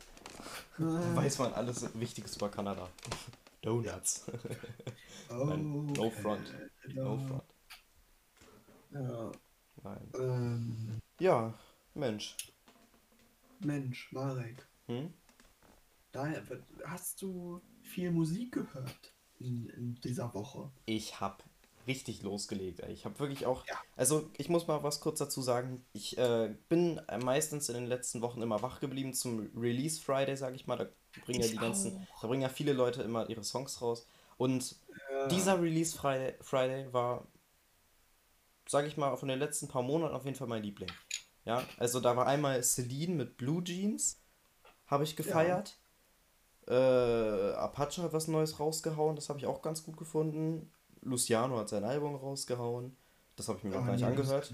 [0.78, 1.16] Ah.
[1.16, 2.88] weiß man alles Wichtiges über Kanada.
[3.62, 4.26] Donuts.
[5.30, 6.54] Nein, no front.
[6.94, 7.26] No Ja.
[7.26, 7.42] front.
[8.92, 9.32] Ja.
[9.82, 10.10] Nein.
[10.14, 11.52] Ähm, Ja,
[11.94, 12.36] Mensch.
[13.60, 15.08] Mensch, Marek, Hm?
[16.12, 16.42] daher,
[16.84, 20.70] hast du viel Musik gehört in, in dieser Woche?
[20.86, 21.44] Ich hab
[21.86, 22.80] richtig losgelegt.
[22.80, 22.92] Ey.
[22.92, 23.74] Ich habe wirklich auch, Ja.
[23.96, 25.84] also ich muss mal was kurz dazu sagen.
[25.92, 30.56] Ich äh, bin meistens in den letzten Wochen immer wach geblieben zum Release Friday, sage
[30.56, 30.76] ich mal.
[30.76, 32.22] Da bringen ja Ich die ganzen, auch.
[32.22, 34.06] da bringen ja viele Leute immer ihre Songs raus.
[34.36, 34.76] Und
[35.10, 35.28] Ja.
[35.30, 37.26] dieser Release Friday, Friday war,
[38.68, 40.96] sage ich mal, von den letzten paar Monaten auf jeden Fall mein Liebling.
[41.48, 44.20] Ja, also da war einmal Celine mit Blue Jeans,
[44.86, 45.78] habe ich gefeiert.
[46.66, 50.70] Äh, Apache hat was Neues rausgehauen, das habe ich auch ganz gut gefunden.
[51.00, 52.94] Luciano hat sein Album rausgehauen,
[53.36, 54.52] das habe ich mir noch gar nicht nee, angehört.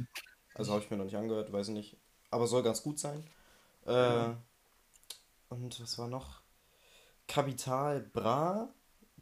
[0.54, 1.96] Also habe ich mir noch nicht angehört, weiß ich nicht.
[2.30, 3.24] Aber soll ganz gut sein.
[3.87, 4.37] Äh, Ja.
[5.48, 6.42] Und was war noch?
[7.26, 8.72] Capital Bra,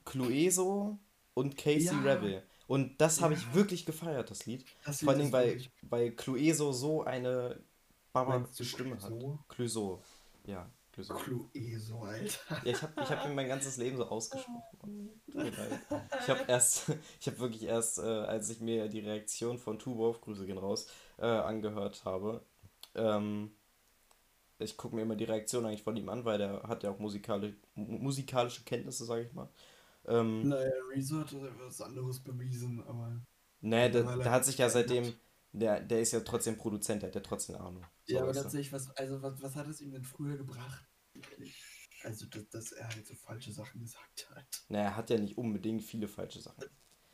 [0.05, 0.99] Clueso
[1.33, 2.03] und Casey Ja.
[2.03, 2.43] Rebel.
[2.67, 3.41] Und das habe Ja.
[3.41, 4.65] ich wirklich gefeiert, das Lied.
[4.85, 7.61] Das Vor ist weil, wirklich- weil Clueso so eine
[8.13, 9.01] Baba Stimme hat.
[9.09, 9.39] Clouseau?
[9.49, 10.03] Clueso.
[10.45, 11.15] Ja, Clueso.
[11.15, 12.39] Clueso, Alter.
[12.65, 15.11] Ja, ich habe ich hab mir mein ganzes Leben so ausgesprochen.
[15.35, 16.85] Ich habe erst,
[17.21, 20.59] ich habe wirklich erst, äh, als ich mir die Reaktion von Two Wolf, Grüße gehen
[20.59, 20.87] raus,
[21.19, 22.45] äh, angehört habe,
[22.95, 23.53] ähm,
[24.59, 26.99] ich gucke mir immer die Reaktion eigentlich von ihm an, weil der hat ja auch
[26.99, 29.49] musikali mu- musikalische Kenntnisse, sage ich mal.
[30.07, 33.21] Ähm, Naja, Rezo hat was anderes bewiesen, aber.
[33.61, 35.15] ne, der, er- der hat sich ja seitdem,
[35.53, 37.85] der, der ist ja trotzdem Produzent, der hat ja trotzdem Ahnung.
[38.07, 40.85] So, Ja, aber tatsächlich, was, also was, was hat es ihm denn früher gebracht?
[42.05, 44.45] Also, dass, dass er halt so falsche Sachen gesagt hat.
[44.69, 46.65] Ne, er hat ja nicht unbedingt viele falsche Sachen.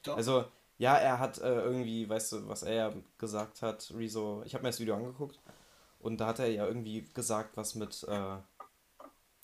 [0.02, 0.16] Doch.
[0.16, 0.44] Also,
[0.78, 4.62] ja, er hat äh, irgendwie, weißt du, was er ja gesagt hat, Rezo, ich habe
[4.62, 5.40] mir das Video angeguckt
[6.00, 8.36] und da hat er ja irgendwie gesagt, was mit, äh,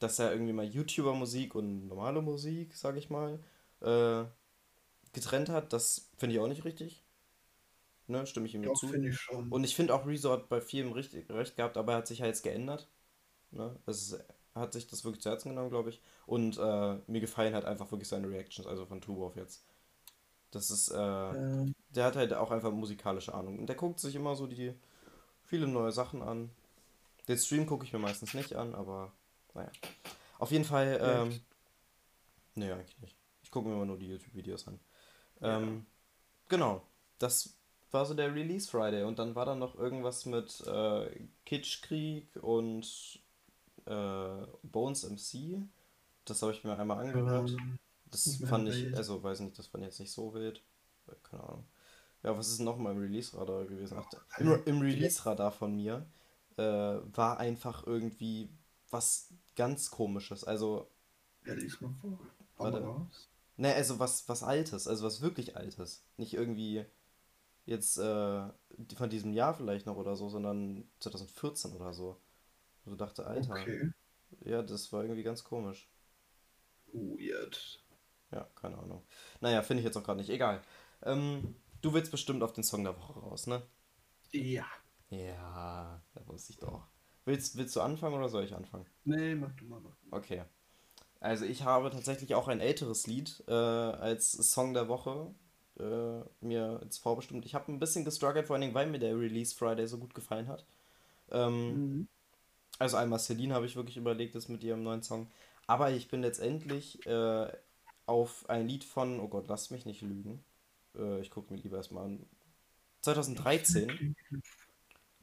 [0.04, 3.40] dass er irgendwie mal YouTuber-Musik und normale Musik, sag ich mal,
[3.80, 4.24] äh,
[5.12, 5.72] getrennt hat.
[5.72, 7.02] Das finde ich auch nicht richtig.
[8.06, 8.94] Ne, stimme ich ihm Doch, zu.
[8.94, 9.50] ich schon.
[9.50, 12.18] Und ich finde auch Rezo hat bei vielem richtig, recht gehabt, aber er hat sich
[12.18, 12.88] ja jetzt geändert.
[13.52, 13.76] Ne?
[13.86, 14.12] Es
[14.54, 16.00] er hat sich das wirklich zu Herzen genommen, glaube ich.
[16.26, 19.64] Und äh, mir gefallen halt einfach wirklich seine Reactions, also von Tuborg jetzt.
[20.52, 23.58] Das ist, äh, Ähm, der hat halt auch einfach musikalische Ahnung.
[23.58, 24.74] Und der guckt sich immer so die
[25.44, 26.50] viele neue Sachen an.
[27.28, 29.12] Den Stream gucke ich mir meistens nicht an, aber
[29.54, 29.70] naja.
[30.38, 31.40] Auf jeden Fall, ähm,
[32.54, 33.16] nee, eigentlich nicht.
[33.42, 34.80] Ich gucke mir immer nur die YouTube-Videos an.
[35.40, 35.58] Ja.
[35.58, 35.86] Ähm,
[36.48, 36.82] genau,
[37.18, 37.56] das
[37.90, 43.20] war so der Release Friday und dann war da noch irgendwas mit äh, Kitschkrieg und
[43.86, 45.62] äh, Bones MC.
[46.24, 47.56] Das habe ich mir einmal angehört.
[48.10, 48.96] Das fand ich, wild.
[48.96, 50.62] also weiß nicht, das fand ich jetzt nicht so wild.
[51.06, 51.64] Äh, Keine Ahnung.
[52.22, 53.98] Ja, was ist noch mal im Release-Radar gewesen?
[53.98, 56.06] Ach, im, im Release-Radar von mir
[56.56, 58.48] äh, war einfach irgendwie
[58.90, 60.44] was ganz komisches.
[60.44, 60.90] Also.
[61.44, 62.18] Ja, lies mal vor.
[62.56, 62.82] Warte.
[62.82, 63.28] raus.
[63.56, 66.04] Ne, also was, was Altes, also was wirklich Altes.
[66.16, 66.84] Nicht irgendwie
[67.66, 68.48] jetzt äh,
[68.96, 72.20] von diesem Jahr vielleicht noch oder so, sondern 2014 oder so.
[72.84, 73.52] So dachte, Alter.
[73.52, 73.90] Okay.
[74.44, 75.88] Ja, das war irgendwie ganz komisch.
[76.92, 77.82] Weird.
[78.32, 79.02] Ja, keine Ahnung.
[79.40, 80.30] Naja, finde ich jetzt auch gerade nicht.
[80.30, 80.60] Egal.
[81.02, 83.62] Ähm, du willst bestimmt auf den Song der Woche raus, ne?
[84.32, 84.66] Ja.
[85.10, 86.88] Ja, da wusste ich doch.
[87.26, 88.86] Willst, willst du anfangen oder soll ich anfangen?
[89.04, 89.80] Nee, mach du mal.
[89.80, 90.18] Mach du mal.
[90.18, 90.42] Okay.
[91.20, 95.34] Also ich habe tatsächlich auch ein älteres Lied äh, als Song der Woche
[95.80, 97.46] äh, mir jetzt vorbestimmt.
[97.46, 100.14] Ich habe ein bisschen gestruggelt, vor allen Dingen, weil mir der Release Friday so gut
[100.14, 100.66] gefallen hat.
[101.30, 102.06] Ähm, Mhm.
[102.78, 105.28] also einmal Celine habe ich wirklich überlegt, das mit ihrem neuen Song.
[105.66, 107.48] Aber ich bin letztendlich äh,
[108.06, 110.44] auf ein Lied von, oh Gott, lass mich nicht lügen.
[110.96, 112.26] Äh, ich gucke mir lieber erstmal an.
[113.02, 114.14] 2013.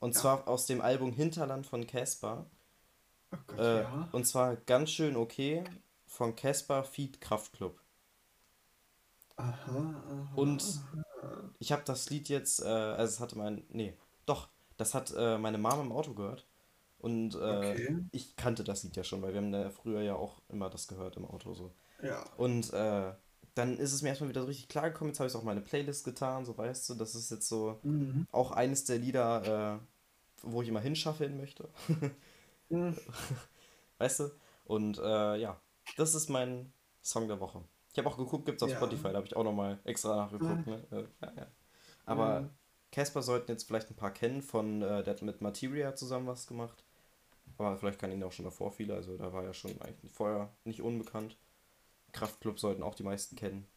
[0.01, 0.21] Und Ja.
[0.21, 2.45] zwar aus dem Album Hinterland von Casper.
[3.33, 4.09] Oh Gott, Äh, ja.
[4.11, 5.63] und zwar ganz schön okay
[6.07, 7.79] von Casper Feed Kraftklub.
[9.37, 9.77] Aha,
[10.09, 10.35] aha.
[10.35, 10.63] Und
[11.59, 13.95] ich habe das Lied jetzt, äh, also es hatte mein, nee,
[14.25, 16.47] doch, das hat äh, meine Mama im Auto gehört.
[16.99, 18.05] Und äh, Okay.
[18.11, 20.87] ich kannte das Lied ja schon, weil wir haben ja früher ja auch immer das
[20.87, 21.73] gehört im Auto so.
[22.01, 22.23] Ja.
[22.37, 23.13] Und äh,
[23.55, 25.41] dann ist es mir erstmal wieder so richtig klar gekommen, jetzt habe ich es auch
[25.41, 28.27] in meine Playlist getan, so weißt du, das ist jetzt so Mhm.
[28.31, 29.85] auch eines der Lieder, äh,
[30.43, 31.69] wo ich immer hinschaffeln möchte.
[32.69, 32.95] Mhm.
[33.97, 34.31] Weißt du?
[34.63, 35.59] Und äh, ja,
[35.97, 36.71] das ist mein
[37.03, 37.61] Song der Woche.
[37.91, 38.77] Ich habe auch geguckt, gibt es auf Ja.
[38.77, 40.67] Spotify, da habe ich auch nochmal extra nachgeguckt.
[40.67, 40.81] Ne?
[40.91, 41.47] Äh, ja, ja.
[42.05, 42.49] Aber Ja.
[42.93, 46.47] Casper sollten jetzt vielleicht ein paar kennen von, äh, der hat mit Materia zusammen was
[46.47, 46.85] gemacht.
[47.57, 50.49] Aber vielleicht kann ihn auch schon davor viele, also da war er schon eigentlich vorher
[50.63, 51.35] nicht unbekannt.
[52.13, 53.67] Kraftklub sollten auch die meisten kennen.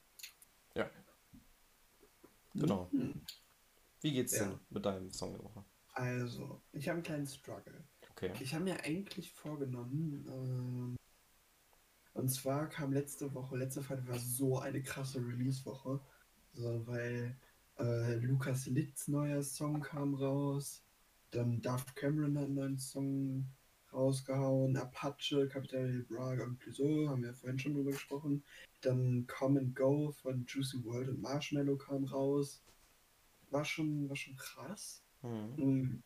[0.76, 0.88] Ja.
[2.54, 2.88] Genau.
[2.92, 3.20] Mhm.
[4.02, 4.44] Wie geht's Ja.
[4.44, 5.64] denn mit deinem Song der Woche?
[5.94, 7.84] Also, ich habe einen kleinen Struggle.
[8.10, 8.32] Okay.
[8.40, 10.96] Ich habe mir eigentlich vorgenommen, ähm,
[12.14, 16.00] und zwar kam letzte Woche, letzte Freitag war so eine krasse Release-Woche,
[16.52, 17.36] so, weil
[17.78, 20.84] äh, Lukas Litz neuer Song kam raus,
[21.30, 23.46] dann Daft Cameron hat einen neuen Song
[23.92, 28.44] rausgehauen, Apache, Capital Bra und Clouseau, haben wir vorhin schon drüber gesprochen,
[28.80, 32.62] dann Come and Go von Juicy World und Marshmallow kam raus,
[33.50, 35.03] war schon, war schon krass.
[35.24, 35.54] Mhm.
[35.56, 36.02] Mhm.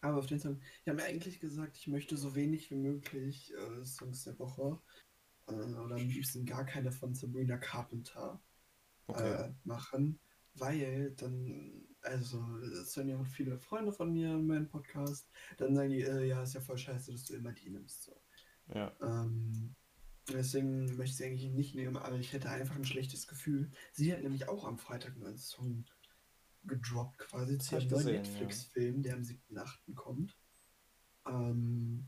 [0.00, 3.54] Aber auf den Song, ich habe mir eigentlich gesagt, ich möchte so wenig wie möglich
[3.54, 4.78] äh, Songs der Woche
[5.46, 8.42] äh, oder am liebsten gar keine von Sabrina Carpenter
[9.06, 9.48] Okay.
[9.48, 10.18] äh, machen,
[10.54, 15.28] weil dann, also, es hören ja auch viele Freunde von mir in meinem Podcast,
[15.58, 18.04] dann sagen die, äh, ja, ist ja voll scheiße, dass du immer die nimmst.
[18.04, 18.22] So.
[18.74, 18.96] Ja.
[19.02, 19.74] Ähm,
[20.32, 23.70] deswegen möchte ich sie eigentlich nicht nehmen, aber ich hätte einfach ein schlechtes Gefühl.
[23.92, 25.84] Sie hat nämlich auch am Freitag einen Song
[26.66, 28.20] gedroppt, quasi zu ihrem neuen gesehen, ja.
[28.20, 29.94] Netflix-Film, der am 7.8.
[29.94, 30.36] kommt.
[31.26, 32.06] Ähm,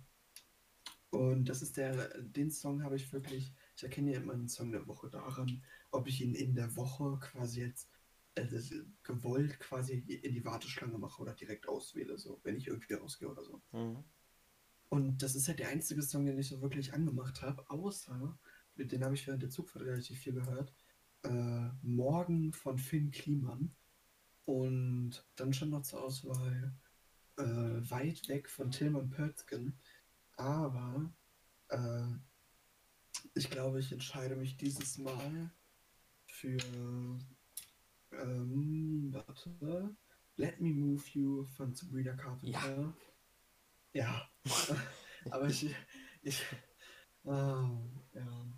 [1.10, 4.72] und das ist der, den Song habe ich wirklich, ich erkenne ja immer einen Song
[4.72, 7.88] der Woche daran, ob ich ihn in der Woche quasi jetzt
[8.34, 13.28] das, gewollt quasi in die Warteschlange mache oder direkt auswähle, so, wenn ich irgendwie rausgehe
[13.28, 13.62] oder so.
[13.72, 14.04] Mhm.
[14.88, 18.38] Und das ist halt der einzige Song, den ich so wirklich angemacht habe, außer,
[18.76, 20.72] den habe ich während der Zugfahrt relativ viel gehört,
[21.22, 23.74] äh, Morgen von Finn Kliman.
[24.46, 26.74] Und dann schon noch zur Auswahl
[27.36, 29.78] äh, Weit weg von Tillmann Pötzgen.
[30.36, 31.12] Aber
[31.68, 32.06] äh,
[33.34, 35.50] ich glaube, ich entscheide mich dieses Mal
[36.26, 36.58] für
[38.12, 39.96] ähm, warte,
[40.36, 42.94] Let Me Move You von Sabrina Carpenter.
[43.92, 44.30] Ja.
[45.30, 45.74] Aber ich,
[46.22, 46.42] ich,
[47.24, 47.70] ah,
[48.12, 48.52] ja.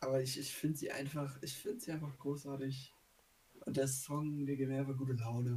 [0.00, 2.94] Aber ich, ich finde sie einfach, ich finde sie einfach großartig.
[3.66, 5.56] Und der Song, der einfach gute Laune.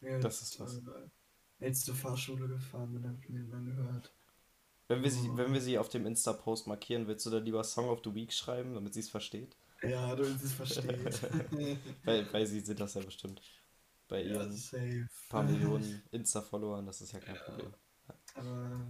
[0.00, 0.78] Ja, Das ist was.
[0.78, 0.80] Äh,
[1.66, 4.12] jetzt zur Fahrschule gefahren und hab mir den angehört.
[4.88, 5.36] Wenn wir, sie, Oh.
[5.36, 8.32] wenn wir sie auf dem Insta-Post markieren, willst du da lieber Song of the Week
[8.32, 9.56] schreiben, damit sie es versteht?
[9.82, 11.20] Ja, du es versteht.
[12.04, 13.40] Weil, weil sie sind das ja bestimmt.
[14.08, 15.08] Bei ja, ihren safe.
[15.28, 17.72] paar Millionen Insta-Followern, das ist ja kein Problem.
[18.34, 18.80] Aber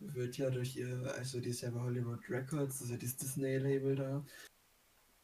[0.00, 3.16] wird ja durch ihr, also die ist ja bei Hollywood Records, das ist ja dieses
[3.18, 4.24] Disney-Label da.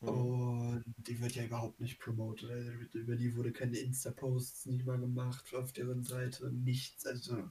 [0.04, 0.84] Mhm.
[0.84, 2.50] Und die wird ja überhaupt nicht promotet.
[2.50, 7.06] Also über die wurde keine Insta-Posts nicht mal gemacht auf deren Seite, nichts.
[7.06, 7.50] Also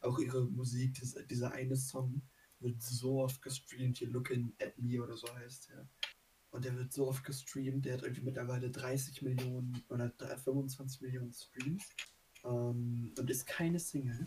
[0.00, 2.22] auch ihre Musik, dieser eine Song
[2.60, 5.88] wird so oft gestreamt, hier Looking at Me oder so heißt der.
[6.50, 11.32] Und der wird so oft gestreamt, der hat irgendwie mittlerweile 30 Millionen oder 25 Millionen
[11.32, 11.84] Streams.
[12.44, 14.26] Ähm, und ist keine Single.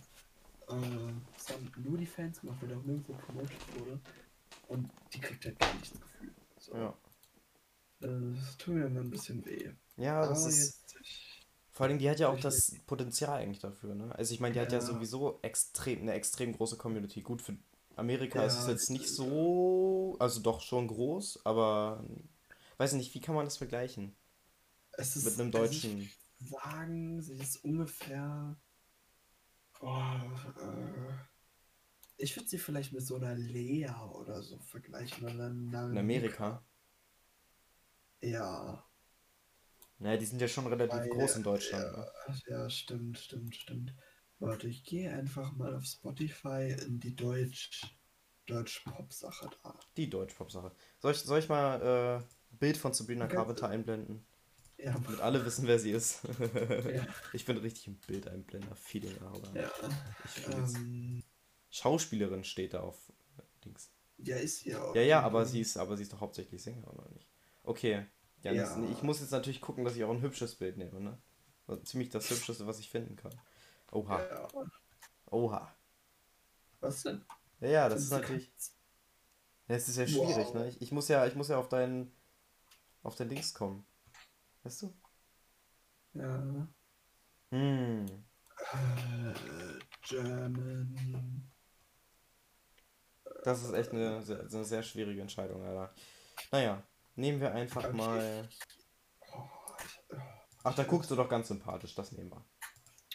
[0.68, 4.00] Äh, das haben nur die Fans gemacht, weil der auch nirgendwo promotet wurde.
[4.68, 6.32] Und die kriegt halt gar nichts Gefühl.
[6.60, 6.76] So.
[6.76, 6.98] Ja.
[8.02, 9.72] Das tut mir immer ein bisschen weh.
[9.98, 10.76] Ja, das Aber ist.
[11.02, 14.14] ich, Vor allem, die hat ja auch das Potenzial eigentlich dafür, ne?
[14.16, 17.22] Also ich meine, die hat ja Ja, sowieso extrem, eine extrem große Community.
[17.22, 17.58] Gut, für
[17.96, 22.04] Amerika ist es ja, jetzt nicht so, also doch schon groß, aber
[22.78, 24.16] weiß nicht, wie kann man das vergleichen
[24.92, 26.12] es mit ist, einem also ich deutschen?
[26.40, 28.56] würd sagen, sie ist ungefähr,
[29.82, 30.20] oh,
[30.58, 31.14] äh,
[32.18, 36.00] ich würde sie vielleicht mit so einer Lea oder so vergleichen oder In.
[36.00, 36.62] Amerika?
[38.22, 38.86] Ja,
[40.00, 42.12] Naja, die sind ja schon relativ weil, groß in Deutschland, ja, ne?
[42.48, 43.94] ja, stimmt, stimmt, stimmt.
[44.40, 47.82] Warte, ich gehe einfach mal auf Spotify in die Deutsch,
[48.46, 49.80] Deutsch-Pop-Sache da.
[49.98, 50.72] Die Deutschpop-Sache.
[51.00, 52.16] Soll ich, soll ich mal äh,
[52.54, 53.36] ein Bild von Sabrina Okay.
[53.36, 54.26] Carpenter einblenden?
[54.78, 56.22] Ja, Damit alle wissen, wer sie ist.
[56.88, 59.72] ja, Ich bin richtig im Bildeinblender-Feeling, aber ja.
[60.26, 60.48] ich.
[60.48, 61.24] Ähm,
[61.70, 63.12] Schauspielerin steht da auf
[63.64, 63.92] Dings.
[64.18, 64.96] ja, ist hier auch.
[64.96, 67.29] Ja, ja, aber sie ist, aber sie ist doch hauptsächlich Sänger, oder nicht?
[67.70, 68.06] Okay.
[68.42, 68.84] Ja, das, Ja.
[68.90, 71.22] ich muss jetzt natürlich gucken, dass ich auch ein hübsches Bild nehme, ne?
[71.68, 73.32] Also Ziemlich das hübscheste, was ich finden kann.
[73.92, 74.20] Oha.
[74.24, 74.48] Ja,
[75.28, 75.76] Oha.
[76.80, 77.24] was denn?
[77.60, 78.52] Ja, ja, das ist Findest natürlich.
[79.68, 80.54] Ja, es ist ja schwierig, Wow.
[80.56, 80.70] ne?
[80.70, 82.12] Ich, ich muss ja, ich muss ja auf deinen.
[83.04, 83.86] auf dein Dings kommen.
[84.64, 84.94] Weißt du?
[86.14, 86.68] Ja.
[87.52, 88.06] Hm.
[88.74, 89.34] Äh,
[90.08, 91.50] German.
[93.44, 95.94] Das ist echt eine, sehr- eine sehr schwierige Entscheidung, Alter.
[96.52, 96.84] Naja,
[97.20, 98.48] nehmen wir einfach mal.
[99.32, 99.38] Oh,
[100.12, 100.16] oh.
[100.64, 102.46] Ach, da guckst du doch ganz sympathisch, das nehmen wir.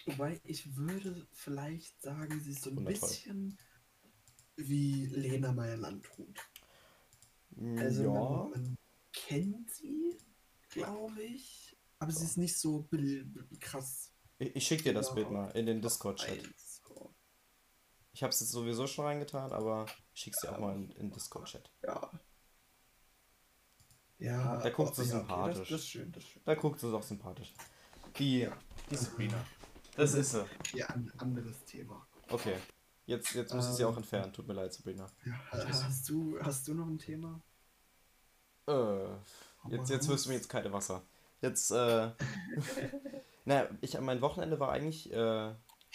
[0.07, 3.09] Wobei ich würde vielleicht sagen, sie ist so ein Wundervoll.
[3.09, 3.59] bisschen
[4.57, 6.39] wie Lena Meyer-Landrut.
[7.57, 8.11] Hm, Also ja.
[8.11, 8.79] man, man
[9.13, 10.19] kennt sie,
[10.69, 12.89] glaube ich, aber sie ist nicht so
[13.61, 14.13] krass.
[14.39, 16.45] Ich, ich schick dir das Bild mal in den Discord-Chat.
[16.45, 17.15] eins, so.
[18.13, 21.71] Ich hab's jetzt sowieso schon reingetan, aber ich schick's dir auch mal in den Discord-Chat.
[21.83, 22.11] Ja.
[24.19, 25.59] Ja, Da guckt oh, sie ja, okay, sympathisch.
[25.59, 26.43] Das, das ist schön, das ist schön.
[26.45, 27.53] Da guckt sie doch sympathisch.
[28.19, 28.57] Die, Ja.
[28.91, 29.45] die Sabrina.
[29.97, 30.45] Das ist sie.
[30.75, 32.07] Ja, ein anderes Thema.
[32.31, 32.55] Okay.
[33.07, 33.99] Jetzt, jetzt muss ich sie auch Ähm.
[33.99, 34.33] entfernen.
[34.33, 35.07] Tut mir leid, Sabrina.
[35.25, 37.41] Ja, hast du, hast du noch ein Thema?
[38.67, 39.05] Äh,
[39.71, 41.03] jetzt, jetzt wirst du mir jetzt kalte Wasser.
[41.43, 42.11] Jetzt, äh.
[43.45, 45.13] naja, ich, mein Wochenende war eigentlich.
[45.13, 45.17] Äh,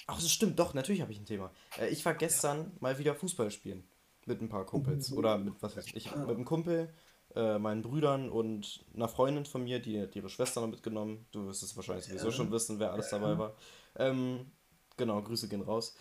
[0.07, 1.51] ach, das stimmt, doch, natürlich habe ich ein Thema.
[1.79, 3.87] Äh, ich war gestern mal wieder Fußball spielen.
[4.25, 5.11] Mit ein paar Kumpels.
[5.11, 6.93] Oder mit, was weiß ich, mit einem Kumpel,
[7.35, 11.27] äh, meinen Brüdern und einer Freundin von mir, die hat ihre Schwester noch mitgenommen.
[11.31, 12.31] Du wirst es wahrscheinlich sowieso Ja.
[12.31, 13.19] schon wissen, wer alles Ja.
[13.19, 13.55] dabei war.
[13.95, 14.51] Ähm,
[14.97, 15.95] genau, Grüße gehen raus.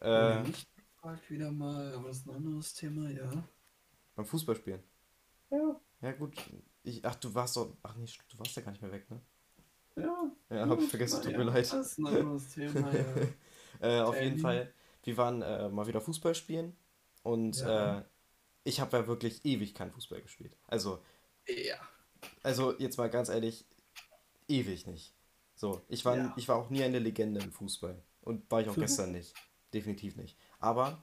[0.00, 3.30] Äh, Äh, nicht gefragt wieder mal, aber das ist ein anderes Thema, ja.
[4.14, 4.82] beim Fußballspielen.
[5.50, 6.34] Ja, Ja, gut.
[6.82, 7.76] Ich, ach, du warst doch.
[7.82, 9.20] Ach nee, du warst ja gar nicht mehr weg, ne?
[9.96, 10.32] ja.
[10.50, 11.72] Ja, hab ich vergessen, tut mir leid.
[11.72, 13.04] Das ist ein anderes Thema, ja.
[13.80, 14.38] Äh, auf jeden.
[14.38, 14.72] Fall,
[15.02, 16.76] wir waren äh, mal wieder Fußball spielen
[17.22, 17.98] und Ja.
[18.00, 18.04] äh,
[18.64, 20.56] ich habe ja wirklich ewig kein Fußball gespielt.
[20.66, 21.02] Also,
[21.46, 21.76] Ja.
[22.42, 23.66] also jetzt mal ganz ehrlich,
[24.48, 25.14] ewig nicht.
[25.54, 26.34] So, ich war, Ja.
[26.36, 29.34] ich war auch nie eine Legende im Fußball und war ich auch gestern nicht.
[29.72, 30.36] Definitiv nicht.
[30.60, 31.02] Aber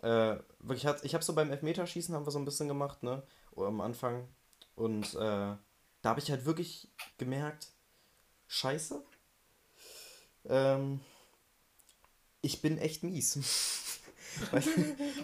[0.00, 3.22] äh, wirklich hat, ich habe so beim Elfmeterschießen haben wir so ein bisschen gemacht, ne,
[3.56, 4.28] am Anfang
[4.74, 5.58] und äh, da
[6.04, 6.88] habe ich halt wirklich
[7.18, 7.68] gemerkt,
[8.48, 9.02] Scheiße.
[10.46, 11.00] Ähm,
[12.40, 13.38] ich bin echt mies.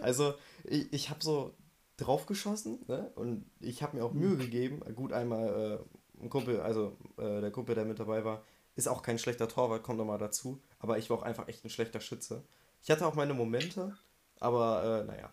[0.02, 1.54] Also, ich, ich habe so
[1.99, 3.11] drauf geschossen, ne?
[3.14, 4.80] Und ich habe mir auch Mühe gegeben.
[4.94, 5.82] Gut, einmal
[6.18, 8.42] äh, ein Kumpel, also äh, der Kumpel, der mit dabei war,
[8.76, 10.62] ist auch kein schlechter Torwart, kommt nochmal dazu.
[10.78, 12.44] Aber ich war auch einfach echt ein schlechter Schütze.
[12.82, 13.96] Ich hatte auch meine Momente,
[14.40, 15.32] aber äh, naja.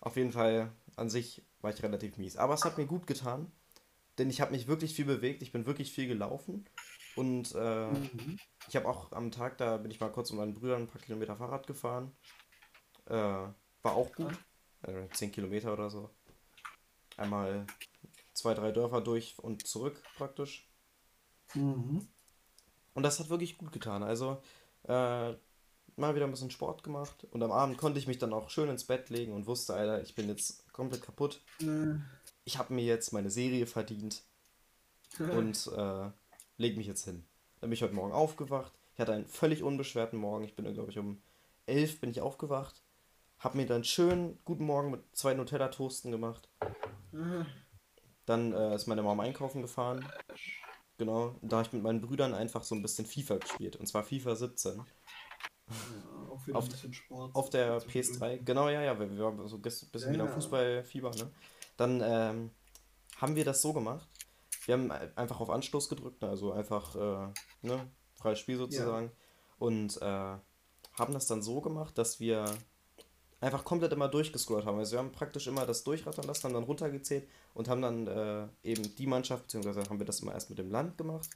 [0.00, 2.36] Auf jeden Fall an sich war ich relativ mies.
[2.36, 3.50] Aber es hat mir gut getan,
[4.16, 6.64] denn ich habe mich wirklich viel bewegt, ich bin wirklich viel gelaufen.
[7.16, 8.38] Und äh, Mhm.
[8.68, 11.00] ich habe auch am Tag, da bin ich mal kurz mit meinen Brüdern ein paar
[11.00, 12.12] Kilometer Fahrrad gefahren.
[13.06, 13.54] Äh, war
[13.84, 14.38] auch gut.
[14.82, 16.10] Äh, 10 Kilometer oder so.
[17.16, 17.66] Einmal
[18.34, 20.68] zwei, drei Dörfer durch und zurück praktisch.
[21.54, 22.06] Mhm.
[22.94, 24.02] Und das hat wirklich gut getan.
[24.02, 24.40] Also
[24.84, 25.32] äh,
[25.96, 27.26] mal wieder ein bisschen Sport gemacht.
[27.32, 30.02] Und am Abend konnte ich mich dann auch schön ins Bett legen und wusste, Alter,
[30.02, 31.40] ich bin jetzt komplett kaputt.
[31.60, 31.96] Äh,
[32.44, 34.22] Ich habe mir jetzt meine Serie verdient.
[35.18, 36.10] und äh,
[36.58, 37.24] leg mich jetzt hin.
[37.60, 38.72] Dann bin ich heute Morgen aufgewacht.
[38.94, 40.44] Ich hatte einen völlig unbeschwerten Morgen.
[40.44, 41.20] Ich bin, glaube ich, um
[41.66, 42.82] 11 bin ich aufgewacht.
[43.40, 46.48] Hab mir dann schön guten Morgen mit zwei Nutella-Toasten gemacht.
[48.26, 50.04] Dann äh, ist meine Mama einkaufen gefahren.
[50.98, 51.36] Genau.
[51.42, 53.76] Da habe ich mit meinen Brüdern einfach so ein bisschen FIFA gespielt.
[53.76, 54.76] Und zwar FIFA 17.
[54.76, 54.84] ja,
[56.30, 57.34] auch wieder Auf- ein bisschen Sport.
[57.34, 58.38] Auf der zwischendurch.
[58.40, 58.44] PS3.
[58.44, 58.98] Genau, ja, ja.
[58.98, 60.30] Wir, wir waren so ein bisschen Ja, wieder ja.
[60.32, 61.30] Fußballfieber, ne?
[61.76, 62.50] Dann ähm,
[63.18, 64.08] haben wir das so gemacht.
[64.66, 66.28] Wir haben ein- einfach auf Anstoß gedrückt, ne?
[66.28, 67.32] also einfach äh,
[67.62, 67.88] ne?
[68.16, 69.12] freies Spiel sozusagen.
[69.60, 72.44] Und äh, haben das dann so gemacht, dass wir
[73.40, 74.78] einfach komplett immer durchgescrollt haben.
[74.78, 78.48] Also wir haben praktisch immer das durchrattern lassen, haben dann runtergezählt und haben dann äh,
[78.62, 81.28] eben die Mannschaft, beziehungsweise haben wir das immer erst mit dem Land gemacht.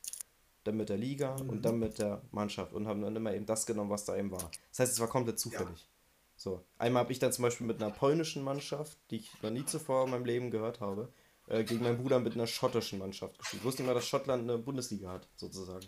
[0.64, 1.50] dann mit der Liga Mhm.
[1.50, 4.30] und dann mit der Mannschaft und haben dann immer eben das genommen, was da eben
[4.30, 4.48] war.
[4.70, 5.88] Das heißt, es war komplett zufällig.
[6.36, 6.64] So.
[6.78, 10.04] Einmal habe ich dann zum Beispiel mit einer polnischen Mannschaft, die ich noch nie zuvor
[10.04, 11.12] in meinem Leben gehört habe,
[11.48, 13.60] äh, gegen meinen Bruder mit einer schottischen Mannschaft gespielt.
[13.62, 15.86] Ich wusste nicht mal, dass Schottland eine Bundesliga hat, sozusagen.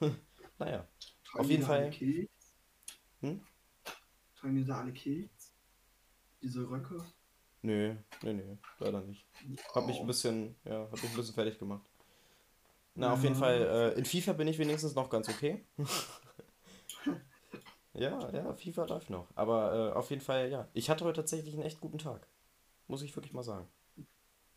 [0.00, 0.10] Ja.
[0.58, 0.88] Naja.
[1.34, 1.90] Auf jeden Fall-?
[3.20, 3.40] Hm?
[4.42, 5.52] Tragen die da alle Keks?
[6.42, 6.96] Diese Röcke?
[7.62, 9.24] Nö, nö, nö, leider nicht.
[9.72, 10.06] Hab mich ein Oh.
[10.06, 11.88] bisschen, ja, hab mich ein bisschen fertig gemacht.
[12.96, 13.36] Na, auf jeden.
[13.36, 15.64] Fall, äh, in FIFA bin ich wenigstens noch ganz okay.
[17.94, 19.28] ja, ja, FIFA läuft noch.
[19.36, 20.66] Aber äh, auf jeden Fall, ja.
[20.72, 22.26] Ich hatte heute tatsächlich einen echt guten Tag.
[22.88, 23.68] Muss ich wirklich mal sagen.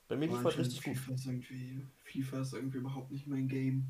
[0.07, 0.97] Bei mir lief heute richtig gut.
[0.97, 3.85] FIFA ist irgendwie, FIFA ist irgendwie überhaupt nicht mein Game.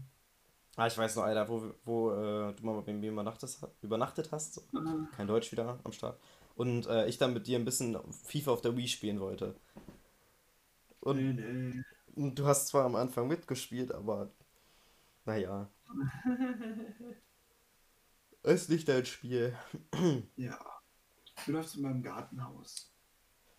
[0.78, 4.56] Ah, ich weiß noch, Alter, wo, wo äh, du mal bei mir übernachtet, übernachtet hast.
[4.56, 4.62] So.
[4.76, 6.20] Ah, Kein Deutsch wieder am Start.
[6.56, 9.56] Und äh, ich dann mit dir ein bisschen FIFA auf der Wii spielen wollte.
[11.00, 11.84] Und nee, nee.
[12.34, 14.32] Du hast zwar am Anfang mitgespielt, aber
[15.26, 15.70] naja.
[18.44, 19.58] Ist nicht dein Spiel.
[20.38, 20.60] Ja.
[21.46, 22.92] Du läufst in meinem Gartenhaus.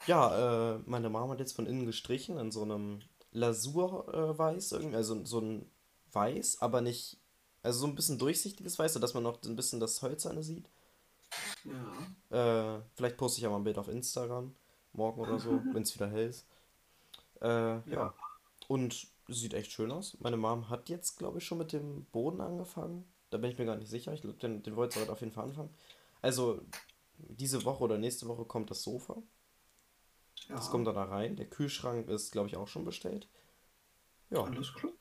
[0.07, 3.01] Ja, äh, meine Mama hat jetzt von innen gestrichen in so einem
[3.33, 5.71] Lasurweiß, äh, irgendwie, also so ein
[6.13, 7.19] Weiß, aber nicht,
[7.63, 10.69] also so ein bisschen durchsichtiges Weiß, sodass man noch ein bisschen das Hölzerne sieht.
[12.31, 12.77] Ja.
[12.77, 14.55] Äh, vielleicht poste ich ja mal ein Bild auf Instagram,
[14.93, 16.47] morgen oder so, wenn es wieder hell ist.
[17.41, 17.83] Äh, ja.
[17.91, 18.15] Ja.
[18.69, 20.17] Und sieht echt schön aus.
[20.21, 23.05] Meine Mom hat jetzt, glaube ich, schon mit dem Boden angefangen.
[23.31, 24.13] Da bin ich mir gar nicht sicher.
[24.13, 25.71] Ich glaube, den, den wollte sie heute auf jeden Fall anfangen.
[26.23, 26.61] Also,
[27.19, 29.17] diese Woche oder nächste Woche kommt das Sofa.
[30.49, 30.71] Das Ja.
[30.71, 31.35] kommt dann da rein.
[31.37, 33.29] Der Kühlschrank ist, glaube ich, auch schon bestellt.
[34.31, 34.45] Ja.
[34.45, 34.93] Alles klar.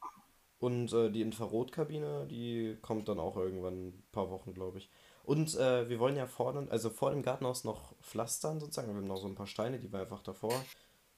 [0.65, 4.89] Und äh, die Infrarotkabine, die kommt dann auch irgendwann in ein paar Wochen, glaube ich.
[5.23, 8.87] Und äh, wir wollen ja vorne, also vor dem Gartenhaus noch pflastern sozusagen.
[8.87, 10.59] Wir haben noch so ein paar Steine, die wir einfach davor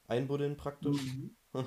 [0.09, 1.01] einbuddeln praktisch.
[1.01, 1.31] Mhm.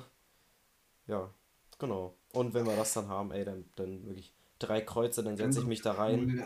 [1.07, 1.33] Ja,
[1.79, 2.15] genau.
[2.33, 5.65] Und wenn wir das dann haben, ey, dann, dann wirklich drei Kreuze, dann setze ich
[5.65, 6.45] mich da rein.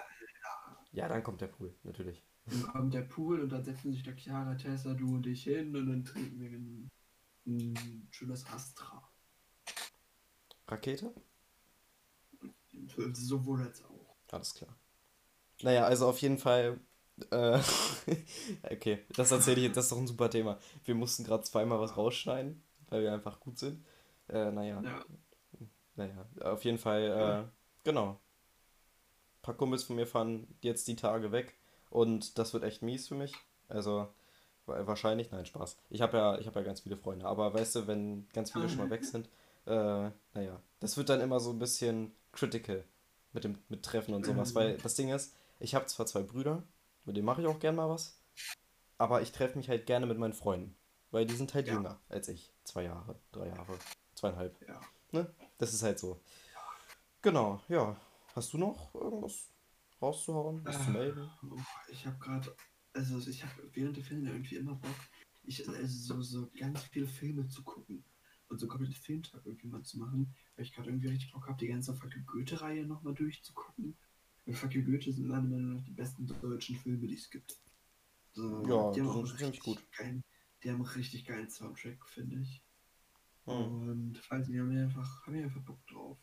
[0.93, 2.23] Ja, dann kommt der Pool, natürlich.
[2.45, 5.75] Dann kommt der Pool und dann setzen sich der Chiara, Tessa, du und ich hin
[5.75, 6.89] und dann trinken wir ein,
[7.45, 9.03] ein schönes Astra.
[10.67, 11.13] Rakete?
[13.13, 14.15] Sowohl als auch.
[14.31, 14.75] Alles klar.
[15.63, 16.79] Naja, also auf jeden Fall.
[17.31, 17.59] Äh,
[18.71, 20.59] okay, das erzähle ich jetzt, das ist doch ein super Thema.
[20.85, 23.85] Wir mussten gerade zweimal was rausschneiden, weil wir einfach gut sind.
[24.29, 25.05] Äh, naja, Ja.
[25.95, 27.51] naja, auf jeden Fall, äh,
[27.83, 28.19] genau.
[29.39, 31.53] Ein paar Kumpels von mir fahren jetzt die Tage weg
[31.89, 33.33] und das wird echt mies für mich.
[33.69, 34.07] Also,
[34.65, 35.77] wa- wahrscheinlich, nein, Spaß.
[35.89, 38.67] Ich habe ja, ich habe ja ganz viele Freunde, aber weißt du, wenn ganz viele
[38.69, 39.29] schon mal weg sind,
[39.65, 42.83] äh, naja, das wird dann immer so ein bisschen critical
[43.33, 44.55] mit dem mit Treffen und sowas, Mhm.
[44.55, 46.63] weil das Ding ist, ich habe zwar zwei Brüder,
[47.05, 48.19] mit denen mache ich auch gern mal was,
[48.97, 50.75] aber ich treffe mich halt gerne mit meinen Freunden,
[51.11, 51.73] weil die sind halt Ja.
[51.75, 52.51] jünger als ich.
[52.63, 53.77] Zwei Jahre, drei Jahre,
[54.15, 54.55] zweieinhalb.
[54.67, 54.81] Ja.
[55.11, 55.33] Ne?
[55.57, 56.19] Das ist halt so.
[57.21, 57.95] Genau, ja.
[58.35, 59.49] Hast du noch irgendwas
[60.01, 61.31] rauszuhauen, was zu Äh, melden?
[61.49, 61.57] Oh,
[61.89, 62.55] ich habe gerade,
[62.93, 64.95] also ich habe während der Filme irgendwie immer Bock,
[65.43, 68.03] ich, also so, so ganz viele Filme zu gucken
[68.55, 71.57] und so komplett Filmtag irgendwie mal zu machen, weil ich gerade irgendwie richtig Bock habe,
[71.57, 73.97] die ganze Fackel Goethe-Reihe nochmal durchzugucken.
[74.45, 77.57] Weil Fackel Goethe sind meiner Meinung nach die besten deutschen Filme, die es gibt.
[78.31, 80.23] So, Ja, die haben auch richtig Geilen,
[80.63, 82.61] die haben auch richtig geilen Soundtrack, finde ich.
[83.43, 83.89] Hm.
[83.89, 86.17] Und falls die haben einfach, haben wir einfach Bock drauf.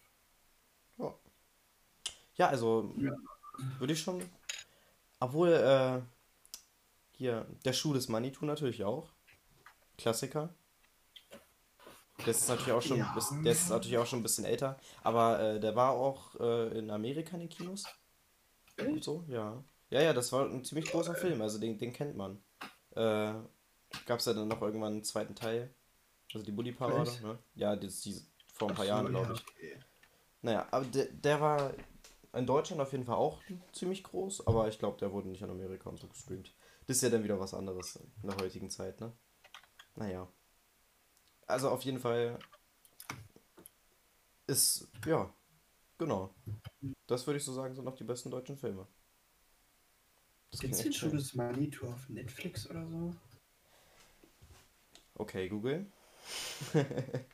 [0.96, 1.14] Ja.
[2.36, 3.12] Ja, also Ja.
[3.78, 4.22] würde ich schon.
[5.20, 6.00] Obwohl, äh,
[7.12, 9.12] hier, der Schuh des Manitou natürlich auch.
[9.98, 10.54] Klassiker.
[12.26, 13.12] Das ist natürlich auch schon, Ja.
[13.14, 16.78] bis- der ist natürlich auch schon ein bisschen älter, aber äh, der war auch äh,
[16.78, 17.84] in Amerika in den Kinos
[18.78, 19.62] und so, ja.
[19.90, 22.42] Ja, ja, das war ein ziemlich großer Film, also den, den kennt man.
[22.94, 23.34] Äh,
[24.06, 25.74] Gab es ja dann noch irgendwann einen zweiten Teil,
[26.32, 27.22] also die Bully-Parade, Echt?
[27.22, 27.38] ne?
[27.54, 28.16] Ja, das, die,
[28.54, 29.42] vor ein paar so, Jahren, ja, glaube ich.
[29.50, 29.78] okay.
[30.40, 31.74] Naja, aber der, der war
[32.32, 33.38] in Deutschland auf jeden Fall auch
[33.72, 36.54] ziemlich groß, aber ich glaube, der wurde nicht in Amerika und so gestreamt.
[36.86, 39.12] Das ist ja dann wieder was anderes in der heutigen Zeit, ne?
[39.96, 40.26] Naja.
[41.52, 42.38] Also auf jeden Fall
[44.46, 45.32] ist, ja,
[45.98, 46.34] genau.
[47.06, 48.86] Das würde ich so sagen, sind noch die besten deutschen Filme.
[50.50, 51.10] Das Gibt's den echt schnell.
[51.10, 53.14] schönes Manitou auf Netflix oder so?
[55.14, 55.86] Okay, Google.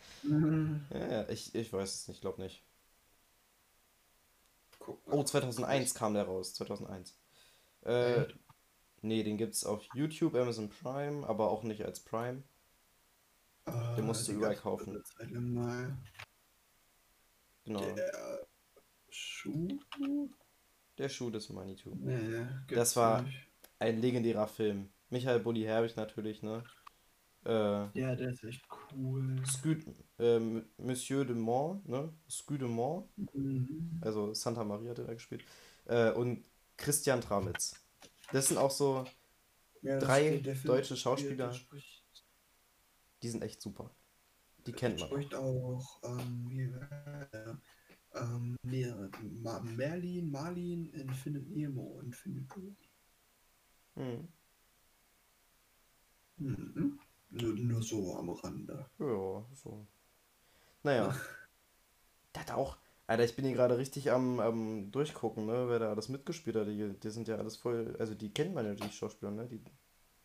[0.90, 2.62] Ja, ja, ich, ich weiß es nicht, glaube nicht.
[5.06, 7.14] Oh, 2001 kam der raus, 2001.
[7.82, 8.26] Äh,
[9.02, 12.42] nee, den gibt's auf YouTube, Amazon Prime, aber auch nicht als Prime.
[13.96, 15.02] Den musst du den überall kaufen.
[17.64, 18.40] Genau, Der
[19.10, 19.78] Schuh?
[20.96, 21.94] der Schuh des Manitou.
[21.96, 23.46] Nee, Das war- nicht.
[23.78, 24.88] Ein legendärer Film.
[25.10, 26.64] Michael Bulli Herbig natürlich, ne?
[27.44, 27.50] Äh,
[27.98, 29.40] Ja, der ist echt cool.
[29.46, 29.76] Scu
[30.18, 32.12] ähm, Monsieur de Mont, ne?
[32.28, 34.00] Scu de Mont, Mhm.
[34.00, 35.44] also Santa Maria hat er da gespielt.
[35.86, 36.44] Äh, und
[36.76, 37.76] Christian Tramitz.
[38.32, 39.04] Das sind auch so,
[39.80, 41.52] Ja, Drei deutsche Schauspieler.
[41.52, 41.97] spricht,
[43.22, 43.90] die sind echt super.
[44.66, 45.08] Die kennt man.
[45.08, 46.78] spricht auch, ähm,
[47.32, 47.54] äh,
[48.14, 48.86] ähm, nee,
[49.42, 52.76] Ma Merlin, Marlin in Findet Nemo und Findet Dory.
[53.96, 54.28] Mhm.
[56.38, 56.98] Mhm.
[57.30, 58.86] Nur, nur so am Rande.
[58.98, 59.86] Ja, so.
[60.82, 61.14] Naja.
[62.34, 62.76] Der hat auch.
[63.06, 65.66] Alter, ich bin hier gerade richtig am, am Durchgucken, ne?
[65.68, 66.66] Wer da alles mitgespielt hat.
[66.68, 67.96] Die, die sind ja alles voll.
[67.98, 69.48] Also, die kennt man ja, die Schauspieler, ne?
[69.48, 69.62] Die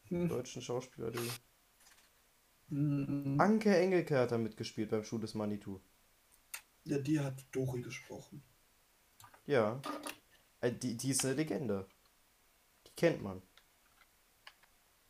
[0.10, 0.28] Hm.
[0.28, 1.30] deutschen Schauspieler, die.
[2.74, 3.40] Mhm.
[3.40, 5.80] Anke Engelke hat da mitgespielt beim Schuh des Manitou.
[6.86, 8.42] Ja, die hat Dori gesprochen.
[9.46, 9.82] Ja.
[10.62, 11.88] Äh, Die, die ist eine Legende.
[12.88, 13.42] Die kennt man.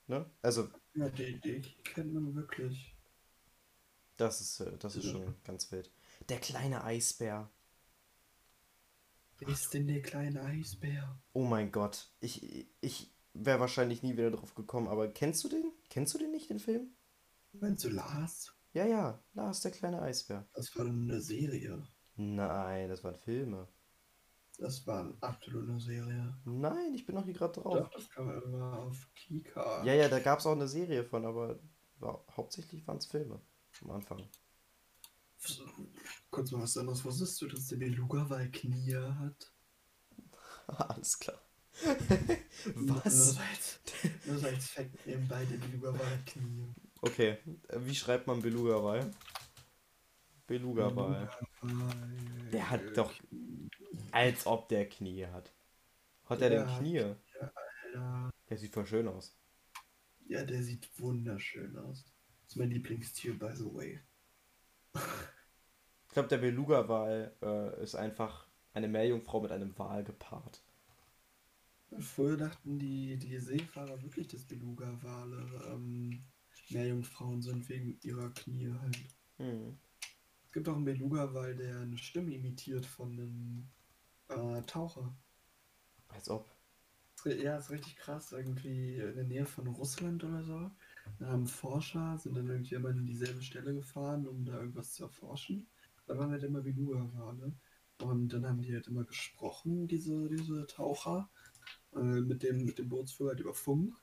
[0.07, 0.26] Ne?
[0.41, 2.95] Also, Ja, die, die kennt man wirklich.
[4.18, 5.11] das ist, äh, das ist Ja.
[5.11, 5.91] schon ganz wild.
[6.30, 7.49] Der kleine Eisbär.
[9.38, 11.22] Wer ist denn der kleine Eisbär?
[11.34, 12.09] Oh mein Gott.
[12.20, 15.72] Ich, ich wäre wahrscheinlich nie wieder drauf gekommen, aber kennst du den?
[15.89, 16.95] Kennst du den nicht, den Film?
[17.54, 18.54] Meinst du Lars?
[18.74, 20.47] Ja, ja, Lars, der kleine Eisbär.
[20.54, 21.84] Das war eine Serie.
[22.16, 23.68] Nein, das waren Filme.
[24.58, 26.36] Das war absolut eine Serie.
[26.45, 27.89] Nein, ich bin noch hier gerade Doch, drauf.
[27.93, 29.84] das kam immer auf Kika.
[29.84, 31.60] Ja, ja, da gab es auch eine Serie von, aber
[31.99, 33.41] war, hauptsächlich waren es Filme
[33.82, 34.28] am Anfang.
[36.30, 37.04] Kurz mal was anderes.
[37.04, 39.54] Wusstest du, dass der Beluga-Wal Knie hat?
[40.68, 41.41] Alles klar.
[42.76, 43.34] Nur Was?
[43.34, 43.80] so als,
[44.26, 46.74] nur so als Fact nebenbei, der Beluga-Wal hat Knie.
[47.06, 47.38] Okay,
[47.68, 49.12] äh, wie schreibt man Beluga-Wal?
[50.47, 51.30] Beluga-Wal.
[52.54, 53.14] Der hat doch-
[54.12, 55.54] Als ob der Knie hat.
[56.26, 57.16] Hat er denn Knie?
[57.93, 59.38] Ja, Der sieht voll schön aus.
[60.28, 62.06] ja, der sieht wunderschön aus.
[62.06, 63.99] Das ist mein Lieblingstier, by the way.
[64.95, 70.64] Ich glaube, der Beluga-Wal äh, ist einfach eine Meerjungfrau mit einem Wal gepaart.
[71.99, 76.24] Früher dachten die, die Seefahrer wirklich, dass Beluga-Wale ähm,
[76.70, 78.97] Meerjungfrauen sind wegen ihrer Knie halt.
[79.38, 79.78] Hm.
[80.45, 83.68] Es gibt auch einen Beluga-Wal, der eine Stimme imitiert von einem
[84.30, 85.16] äh, Taucher.
[86.09, 86.55] Als ob.
[87.26, 90.72] Ja, ist richtig krass, irgendwie in der Nähe von Russland oder so.
[91.20, 95.03] Da haben Forscher, sind dann irgendwie immer in dieselbe Stelle gefahren, um da irgendwas zu
[95.03, 95.68] erforschen.
[96.05, 97.53] Da waren halt immer Beluga-Wale.
[98.01, 101.30] Und dann haben die halt immer gesprochen, diese, diese Taucher,
[101.95, 103.95] äh, mit dem, mit dem Bootsführer halt über Funk.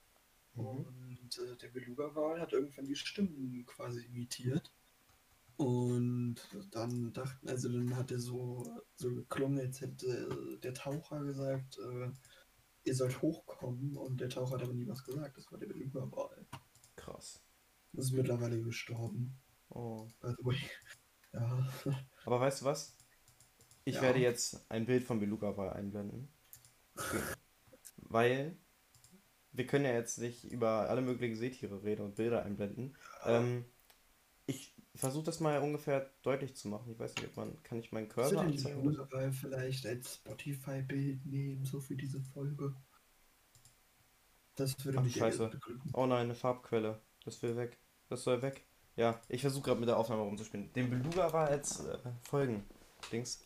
[0.54, 0.62] Mhm.
[0.64, 4.72] Und äh, der Beluga-Wal hat irgendwann die Stimmen quasi imitiert.
[5.56, 6.36] Und
[6.70, 12.10] dann dachten, also dann hat er so, so geklungen, als hätte der Taucher gesagt, äh,
[12.84, 13.96] ihr sollt hochkommen.
[13.96, 15.36] Und der Taucher hat aber nie was gesagt.
[15.36, 16.46] Das war der Beluga-Wal.
[16.96, 17.42] Krass.
[17.92, 19.38] Das ist mittlerweile gestorben.
[19.68, 20.08] Oh.
[20.20, 20.56] By the way.
[21.32, 21.64] Ja.
[22.24, 22.96] Aber weißt du was?
[23.84, 24.02] Ich Ja.
[24.02, 26.28] werde jetzt ein Bild von Beluga-Wal einblenden.
[27.98, 28.58] Weil
[29.52, 32.96] wir können ja jetzt nicht über alle möglichen Seetiere reden und Bilder einblenden.
[33.24, 33.64] Ähm,
[34.46, 36.92] ich versuche das mal ungefähr deutlich zu machen.
[36.92, 37.62] Ich weiß nicht, ob man.
[37.62, 38.82] Kann ich meinen Ich Cursor anzeigen?
[38.82, 38.82] so?
[38.82, 42.74] Beluga-Wal vielleicht als Spotify-Bild nehmen, so für diese Folge.
[44.56, 45.50] Das würde Ach, mich scheiße.
[45.94, 47.00] Oh nein, eine Farbquelle.
[47.24, 47.78] Das will weg.
[48.08, 48.66] Das soll weg.
[48.96, 50.72] Ja, ich versuche gerade mit der Aufnahme rumzuspielen.
[50.72, 52.64] Den Beluga war als äh, Folgen.
[53.12, 53.42] Dings.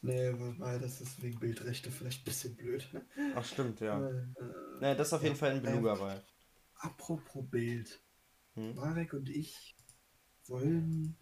[0.00, 2.88] Nee, weil das ist wegen Bildrechte vielleicht ein bisschen blöd.
[3.34, 4.08] Ach, stimmt, ja.
[4.08, 4.26] Äh,
[4.80, 6.24] Ne, das ist auf jeden Ja, Fall ein ähm, Beluga-Wal.
[6.76, 8.00] apropos Bild.
[8.54, 8.74] Hm?
[8.74, 9.76] Marek und ich
[10.46, 11.16] wollen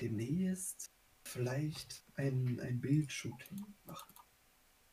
[0.00, 0.90] demnächst
[1.24, 4.14] vielleicht ein, ein Bildshooting machen.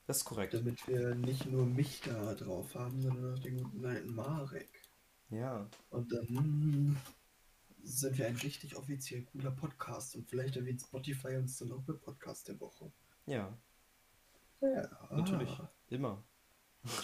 [0.08, 0.54] Das ist korrekt.
[0.56, 4.82] Damit wir nicht nur mich da drauf haben, sondern auch den guten alten Marek.
[5.30, 5.70] Ja.
[5.92, 7.00] Und dann
[7.84, 12.02] sind wir ein richtig offiziell cooler Podcast und vielleicht erwähnt Spotify uns dann auch mit
[12.02, 12.92] Podcast der Woche.
[13.30, 13.58] Ja,
[14.62, 15.50] Ja, natürlich.
[15.90, 16.24] Immer.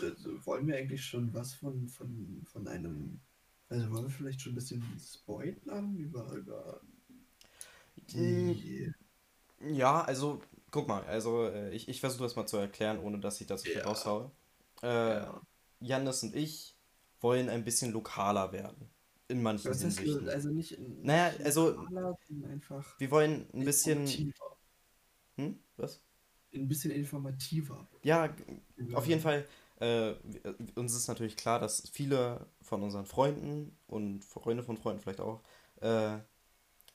[0.02, 3.20] Also, wollen wir eigentlich schon was von, von, von einem.
[3.70, 6.82] Also wollen wir vielleicht schon ein bisschen spoilern über, über
[8.10, 8.92] die.
[9.60, 13.40] Ja, also, guck mal, also äh, ich, ich versuche das mal zu erklären, ohne dass
[13.42, 13.86] ich das viel Ja.
[13.86, 14.32] raushaue.
[14.84, 15.42] Äh, Ja.
[15.80, 16.76] Jannis und ich
[17.22, 18.90] wollen ein bisschen lokaler werden.
[19.28, 20.30] In manchen Was heißt, Hinsichten.
[20.30, 20.74] also nicht.
[20.74, 22.18] in- Naja, also- lokaler.
[22.98, 24.34] Wir wollen ein bisschen.
[25.38, 25.60] Hm?
[25.78, 26.02] Was?
[26.56, 27.88] Ein bisschen informativer.
[28.04, 28.34] Ja,
[28.94, 29.46] auf jeden Fall.
[29.80, 30.14] Äh,
[30.76, 35.42] uns ist natürlich klar, dass viele von unseren Freunden und Freunde von Freunden vielleicht auch
[35.82, 36.18] äh,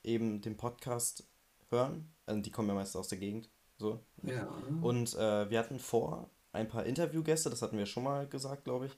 [0.03, 1.25] eben den Podcast
[1.69, 2.11] hören.
[2.27, 3.51] Also die kommen ja meistens aus der Gegend.
[3.77, 4.01] So.
[4.23, 4.49] Ja.
[4.81, 8.87] Und äh, wir hatten vor, ein paar Interviewgäste, das hatten wir schon mal gesagt, glaube
[8.87, 8.93] ich,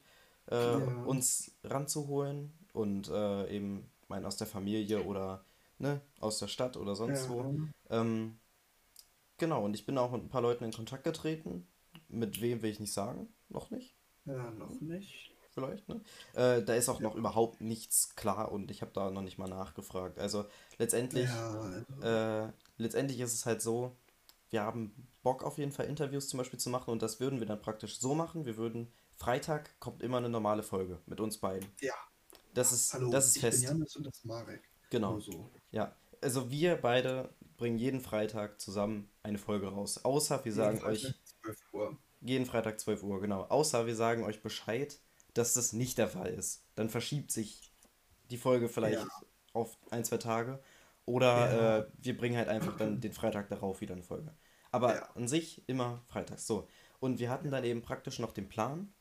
[0.51, 1.03] äh, Ja.
[1.05, 5.45] uns ranzuholen und äh, eben meinen aus der Familie oder
[5.79, 7.57] ne, aus der Stadt oder sonst Ja, wo.
[7.91, 8.39] Ähm,
[9.43, 11.67] genau, und ich bin auch mit ein paar Leuten in Kontakt getreten.
[12.09, 15.35] Mit wem will ich nicht sagen, noch nicht, ja, noch nicht.
[15.51, 16.01] vielleicht, ne?
[16.35, 19.49] Äh, da ist auch noch überhaupt nichts klar und ich habe da noch nicht mal
[19.49, 20.19] nachgefragt.
[20.19, 20.45] Also
[20.79, 23.97] letztendlich, Ja, also, äh, letztendlich ist es halt so,
[24.51, 27.47] wir haben Bock auf jeden Fall Interviews zum Beispiel zu machen und das würden wir
[27.47, 28.45] dann praktisch so machen.
[28.47, 31.69] Wir würden, Freitag kommt immer eine normale Folge mit uns beiden.
[31.81, 31.95] ja,
[32.55, 33.63] Das ist, hallo, das ist ich bin fest.
[33.63, 34.63] Janis und das ist Marek.
[34.91, 35.21] Genau.
[35.21, 35.51] So.
[35.71, 40.05] Ja, also wir beide bringen jeden Freitag zusammen eine Folge raus.
[40.05, 41.97] Außer wir sagen Jeden euch, Freitag 12 Uhr.
[42.21, 43.43] jeden Freitag 12 Uhr, genau.
[43.45, 44.99] Außer wir sagen euch Bescheid,
[45.35, 46.67] dass das nicht der Fall ist.
[46.75, 47.73] Dann verschiebt sich
[48.33, 49.09] die Folge vielleicht Ja.
[49.53, 50.61] auf ein, zwei Tage.
[51.05, 51.79] Oder Ja.
[51.79, 54.35] äh, wir bringen halt einfach dann den Freitag darauf wieder eine Folge.
[54.73, 55.03] Aber Ja.
[55.15, 56.45] an sich immer freitags.
[56.49, 56.67] So.
[56.99, 58.93] Und wir hatten dann eben praktisch noch den Plan,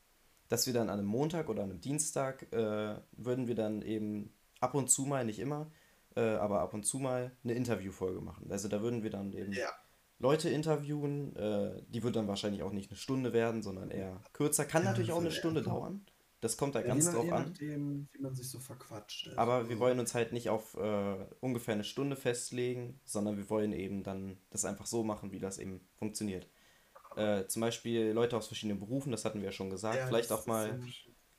[0.48, 4.32] dass wir dann an einem Montag oder an einem Dienstag äh, würden wir dann eben
[4.60, 5.68] ab und zu mal, nicht immer,
[6.16, 8.50] äh, aber ab und zu mal eine Interviewfolge machen.
[8.50, 9.70] Also da würden wir dann eben Ja.
[10.18, 11.34] Leute interviewen.
[11.36, 14.64] Äh, die wird dann wahrscheinlich auch nicht eine Stunde werden, sondern eher kürzer.
[14.64, 16.04] Kann Ja, natürlich auch so eine Stunde so- dauern.
[16.40, 17.42] Das kommt da Ja, ganz je, drauf je an.
[17.50, 19.28] nachdem, wie man sich so verquatscht.
[19.28, 23.48] Also, Aber wir wollen uns halt nicht auf äh, ungefähr eine Stunde festlegen, sondern wir
[23.48, 26.48] wollen eben dann das einfach so machen, wie das eben funktioniert.
[27.14, 29.96] Äh, zum Beispiel Leute aus verschiedenen Berufen, das hatten wir ja schon gesagt.
[29.96, 30.80] Ja, Vielleicht auch mal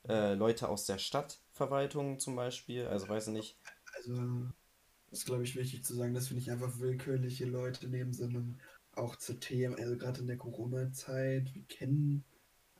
[0.08, 2.86] äh, Leute aus der Stadtverwaltung zum Beispiel.
[2.86, 3.58] Also weiß ich nicht.
[3.96, 4.12] Also,
[5.14, 8.60] das ist, glaube ich, wichtig zu sagen, dass wir nicht einfach willkürliche Leute nehmen, sondern
[8.96, 12.24] auch zu Themen, also gerade in der Corona-Zeit, wir kennen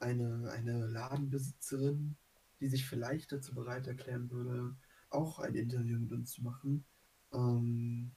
[0.00, 2.16] eine, eine Ladenbesitzerin,
[2.58, 4.74] die sich vielleicht dazu bereit erklären würde,
[5.10, 6.84] auch ein Interview mit uns zu machen.
[7.32, 8.10] Ähm,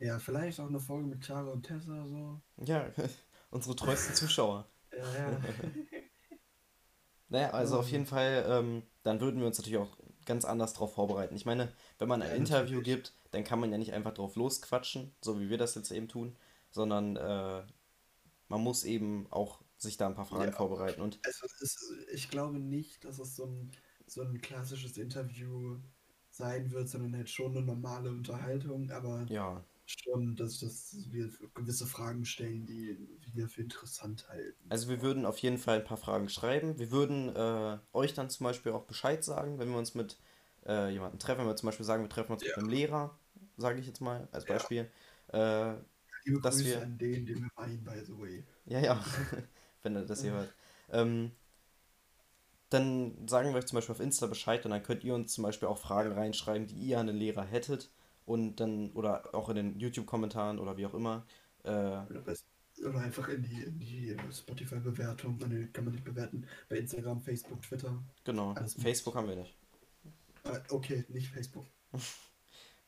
[0.00, 2.42] ja, vielleicht auch eine Folge mit Clara und Tessa so.
[2.56, 2.92] Ja,
[3.50, 4.68] unsere treuesten Zuschauer.
[4.92, 5.40] Ja, ja.
[7.28, 7.92] Naja, also auf Ähm.
[7.92, 9.99] jeden Fall, ähm, dann würden wir uns natürlich auch
[10.30, 11.36] ganz anders darauf vorbereiten.
[11.36, 12.82] Ich meine, wenn man ein Ja, Interview natürlich.
[12.82, 16.08] gibt, dann kann man ja nicht einfach drauf losquatschen, so wie wir das jetzt eben
[16.08, 16.36] tun,
[16.70, 17.62] sondern äh,
[18.48, 20.56] man muss eben auch sich da ein paar Fragen Ja.
[20.56, 21.00] vorbereiten.
[21.02, 23.72] Und Also es ist, ich glaube nicht, dass es so ein,
[24.06, 25.78] so ein klassisches Interview
[26.30, 29.64] sein wird, sondern halt schon eine normale Unterhaltung, aber ja,
[29.98, 32.96] schon, dass, dass wir gewisse Fragen stellen, die
[33.34, 34.58] wir für interessant halten.
[34.68, 36.78] also wir würden auf jeden Fall ein paar Fragen schreiben.
[36.78, 40.16] Wir würden äh, euch dann zum Beispiel auch Bescheid sagen, wenn wir uns mit
[40.66, 41.40] äh, jemandem treffen.
[41.40, 42.56] Wenn wir zum Beispiel sagen, wir treffen uns mit Ja.
[42.58, 43.18] einem Lehrer,
[43.56, 44.54] sage ich jetzt mal als Ja.
[44.54, 44.90] Beispiel.
[45.32, 45.74] Äh,
[46.24, 48.44] Liebe dass Grüße wir- an den, den wir meinen, by the way.
[48.66, 49.04] Ja, ja,
[49.82, 50.52] wenn er das hier hört.
[50.90, 51.30] Ähm,
[52.68, 55.42] dann sagen wir euch zum Beispiel auf Insta Bescheid und dann könnt ihr uns zum
[55.42, 57.90] Beispiel auch Fragen reinschreiben, die ihr an den Lehrer hättet.
[58.30, 61.26] Und dann, oder auch in den YouTube-Kommentaren oder wie auch immer.
[61.64, 61.70] Äh,
[62.86, 65.36] Oder, einfach in die, in die Spotify-Bewertung.
[65.48, 66.46] Nee, kann man nicht bewerten.
[66.68, 67.92] Bei Instagram, Facebook, Twitter.
[68.22, 68.52] genau.
[68.52, 68.74] Alles.
[68.74, 69.56] Facebook haben wir nicht.
[70.44, 71.66] Äh, okay, nicht Facebook.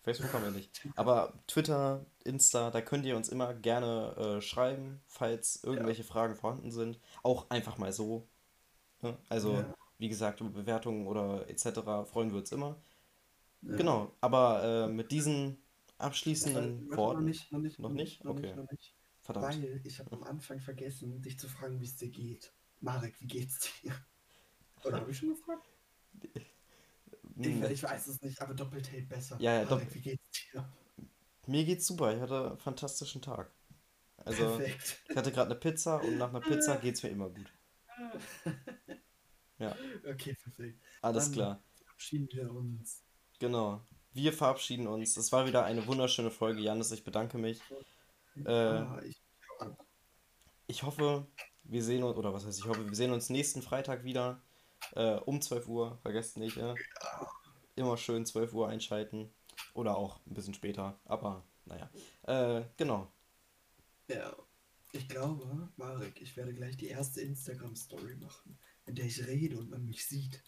[0.05, 0.81] Facebook haben wir nicht.
[0.95, 6.71] Aber Twitter, Insta, da könnt ihr uns immer gerne äh, schreiben, falls irgendwelche Fragen vorhanden
[6.71, 7.01] sind.
[7.25, 8.29] Auch einfach mal so.
[9.01, 9.17] Ne?
[9.29, 9.75] Also, Ja.
[9.99, 11.81] wie gesagt, über Bewertungen oder etc.
[12.11, 12.77] freuen wir uns immer.
[13.63, 13.77] Ja.
[13.77, 15.59] Genau, aber äh, mit diesen
[15.99, 17.19] abschließenden warte, Worten.
[17.21, 18.25] Noch nicht, noch nicht, Noch nicht?
[18.25, 18.43] noch Okay.
[18.43, 18.97] nicht, noch nicht.
[19.21, 19.47] Verdammt.
[19.63, 22.53] Weil ich habe am Anfang vergessen, dich zu fragen, wie es dir geht.
[22.81, 23.95] Marek, wie geht's dir?
[24.85, 25.69] Oder habe ich schon gefragt?
[26.23, 26.47] Ich,
[27.47, 29.37] Hm, ich weiß es nicht, aber doppelt hält besser.
[29.41, 30.69] Ja, ja, Marek, wie geht's dir?
[31.47, 33.51] Mir geht's super, ich hatte einen fantastischen Tag.
[34.19, 35.03] Also, Perfekt.
[35.09, 37.53] ich hatte gerade eine Pizza und nach einer Pizza geht's mir immer gut.
[39.59, 39.77] Ja.
[40.05, 40.83] Okay, perfekt.
[41.03, 41.63] Alles Dann- klar.
[41.85, 43.02] Verabschieden wir uns.
[43.43, 43.81] Genau.
[44.13, 45.17] Wir verabschieden uns.
[45.17, 46.93] Es war wieder eine wunderschöne Folge, Janis.
[46.93, 47.61] Ich bedanke mich.
[48.47, 48.85] Äh,
[50.69, 51.27] ich, hoffe,
[51.65, 54.41] wir sehen uns, oder was heißt ich hoffe, wir sehen uns nächsten Freitag wieder
[54.95, 55.99] äh, um 12 Uhr.
[56.03, 56.77] Vergesst nicht, ja.
[57.75, 59.29] Immer schön 12 Uhr einschalten.
[59.75, 60.97] Oder auch ein bisschen später.
[61.05, 61.91] Aber naja.
[62.23, 63.11] Äh, genau.
[64.07, 64.37] Ja.
[64.93, 69.69] Ich glaube, Marek, ich werde gleich die erste Instagram-Story machen, in der ich rede und
[69.69, 70.45] man mich sieht.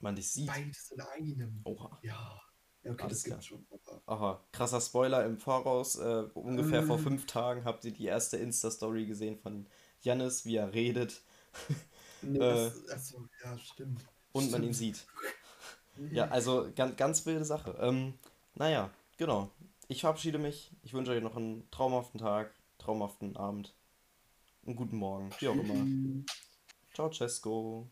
[0.00, 0.46] Man dich sieht.
[0.48, 1.60] Beides in einem.
[1.64, 1.98] Oha.
[2.02, 2.40] Ja.
[2.82, 3.66] Ja, okay, Alles das gibt's schon.
[4.06, 5.96] Aha, krasser Spoiler im Voraus.
[5.96, 7.02] Äh, ungefähr vor Mm.
[7.02, 9.66] fünf Tagen habt ihr die erste Insta-Story gesehen von
[10.00, 11.20] Jannis, wie er redet
[12.22, 12.70] nee, Äh.
[12.90, 14.02] achso, ja, stimmt.
[14.32, 14.96] und man ihn Stimmt.
[14.96, 15.06] sieht.
[16.12, 17.76] Ja, also ganz, ganz wilde Sache.
[17.78, 18.14] Ähm,
[18.54, 18.88] naja,
[19.18, 19.50] genau.
[19.88, 20.70] Ich verabschiede mich.
[20.82, 23.74] Ich wünsche euch noch einen traumhaften Tag, traumhaften Abend,
[24.64, 26.24] einen guten Morgen, wie auch immer.
[26.94, 27.90] Ciao, Cesco.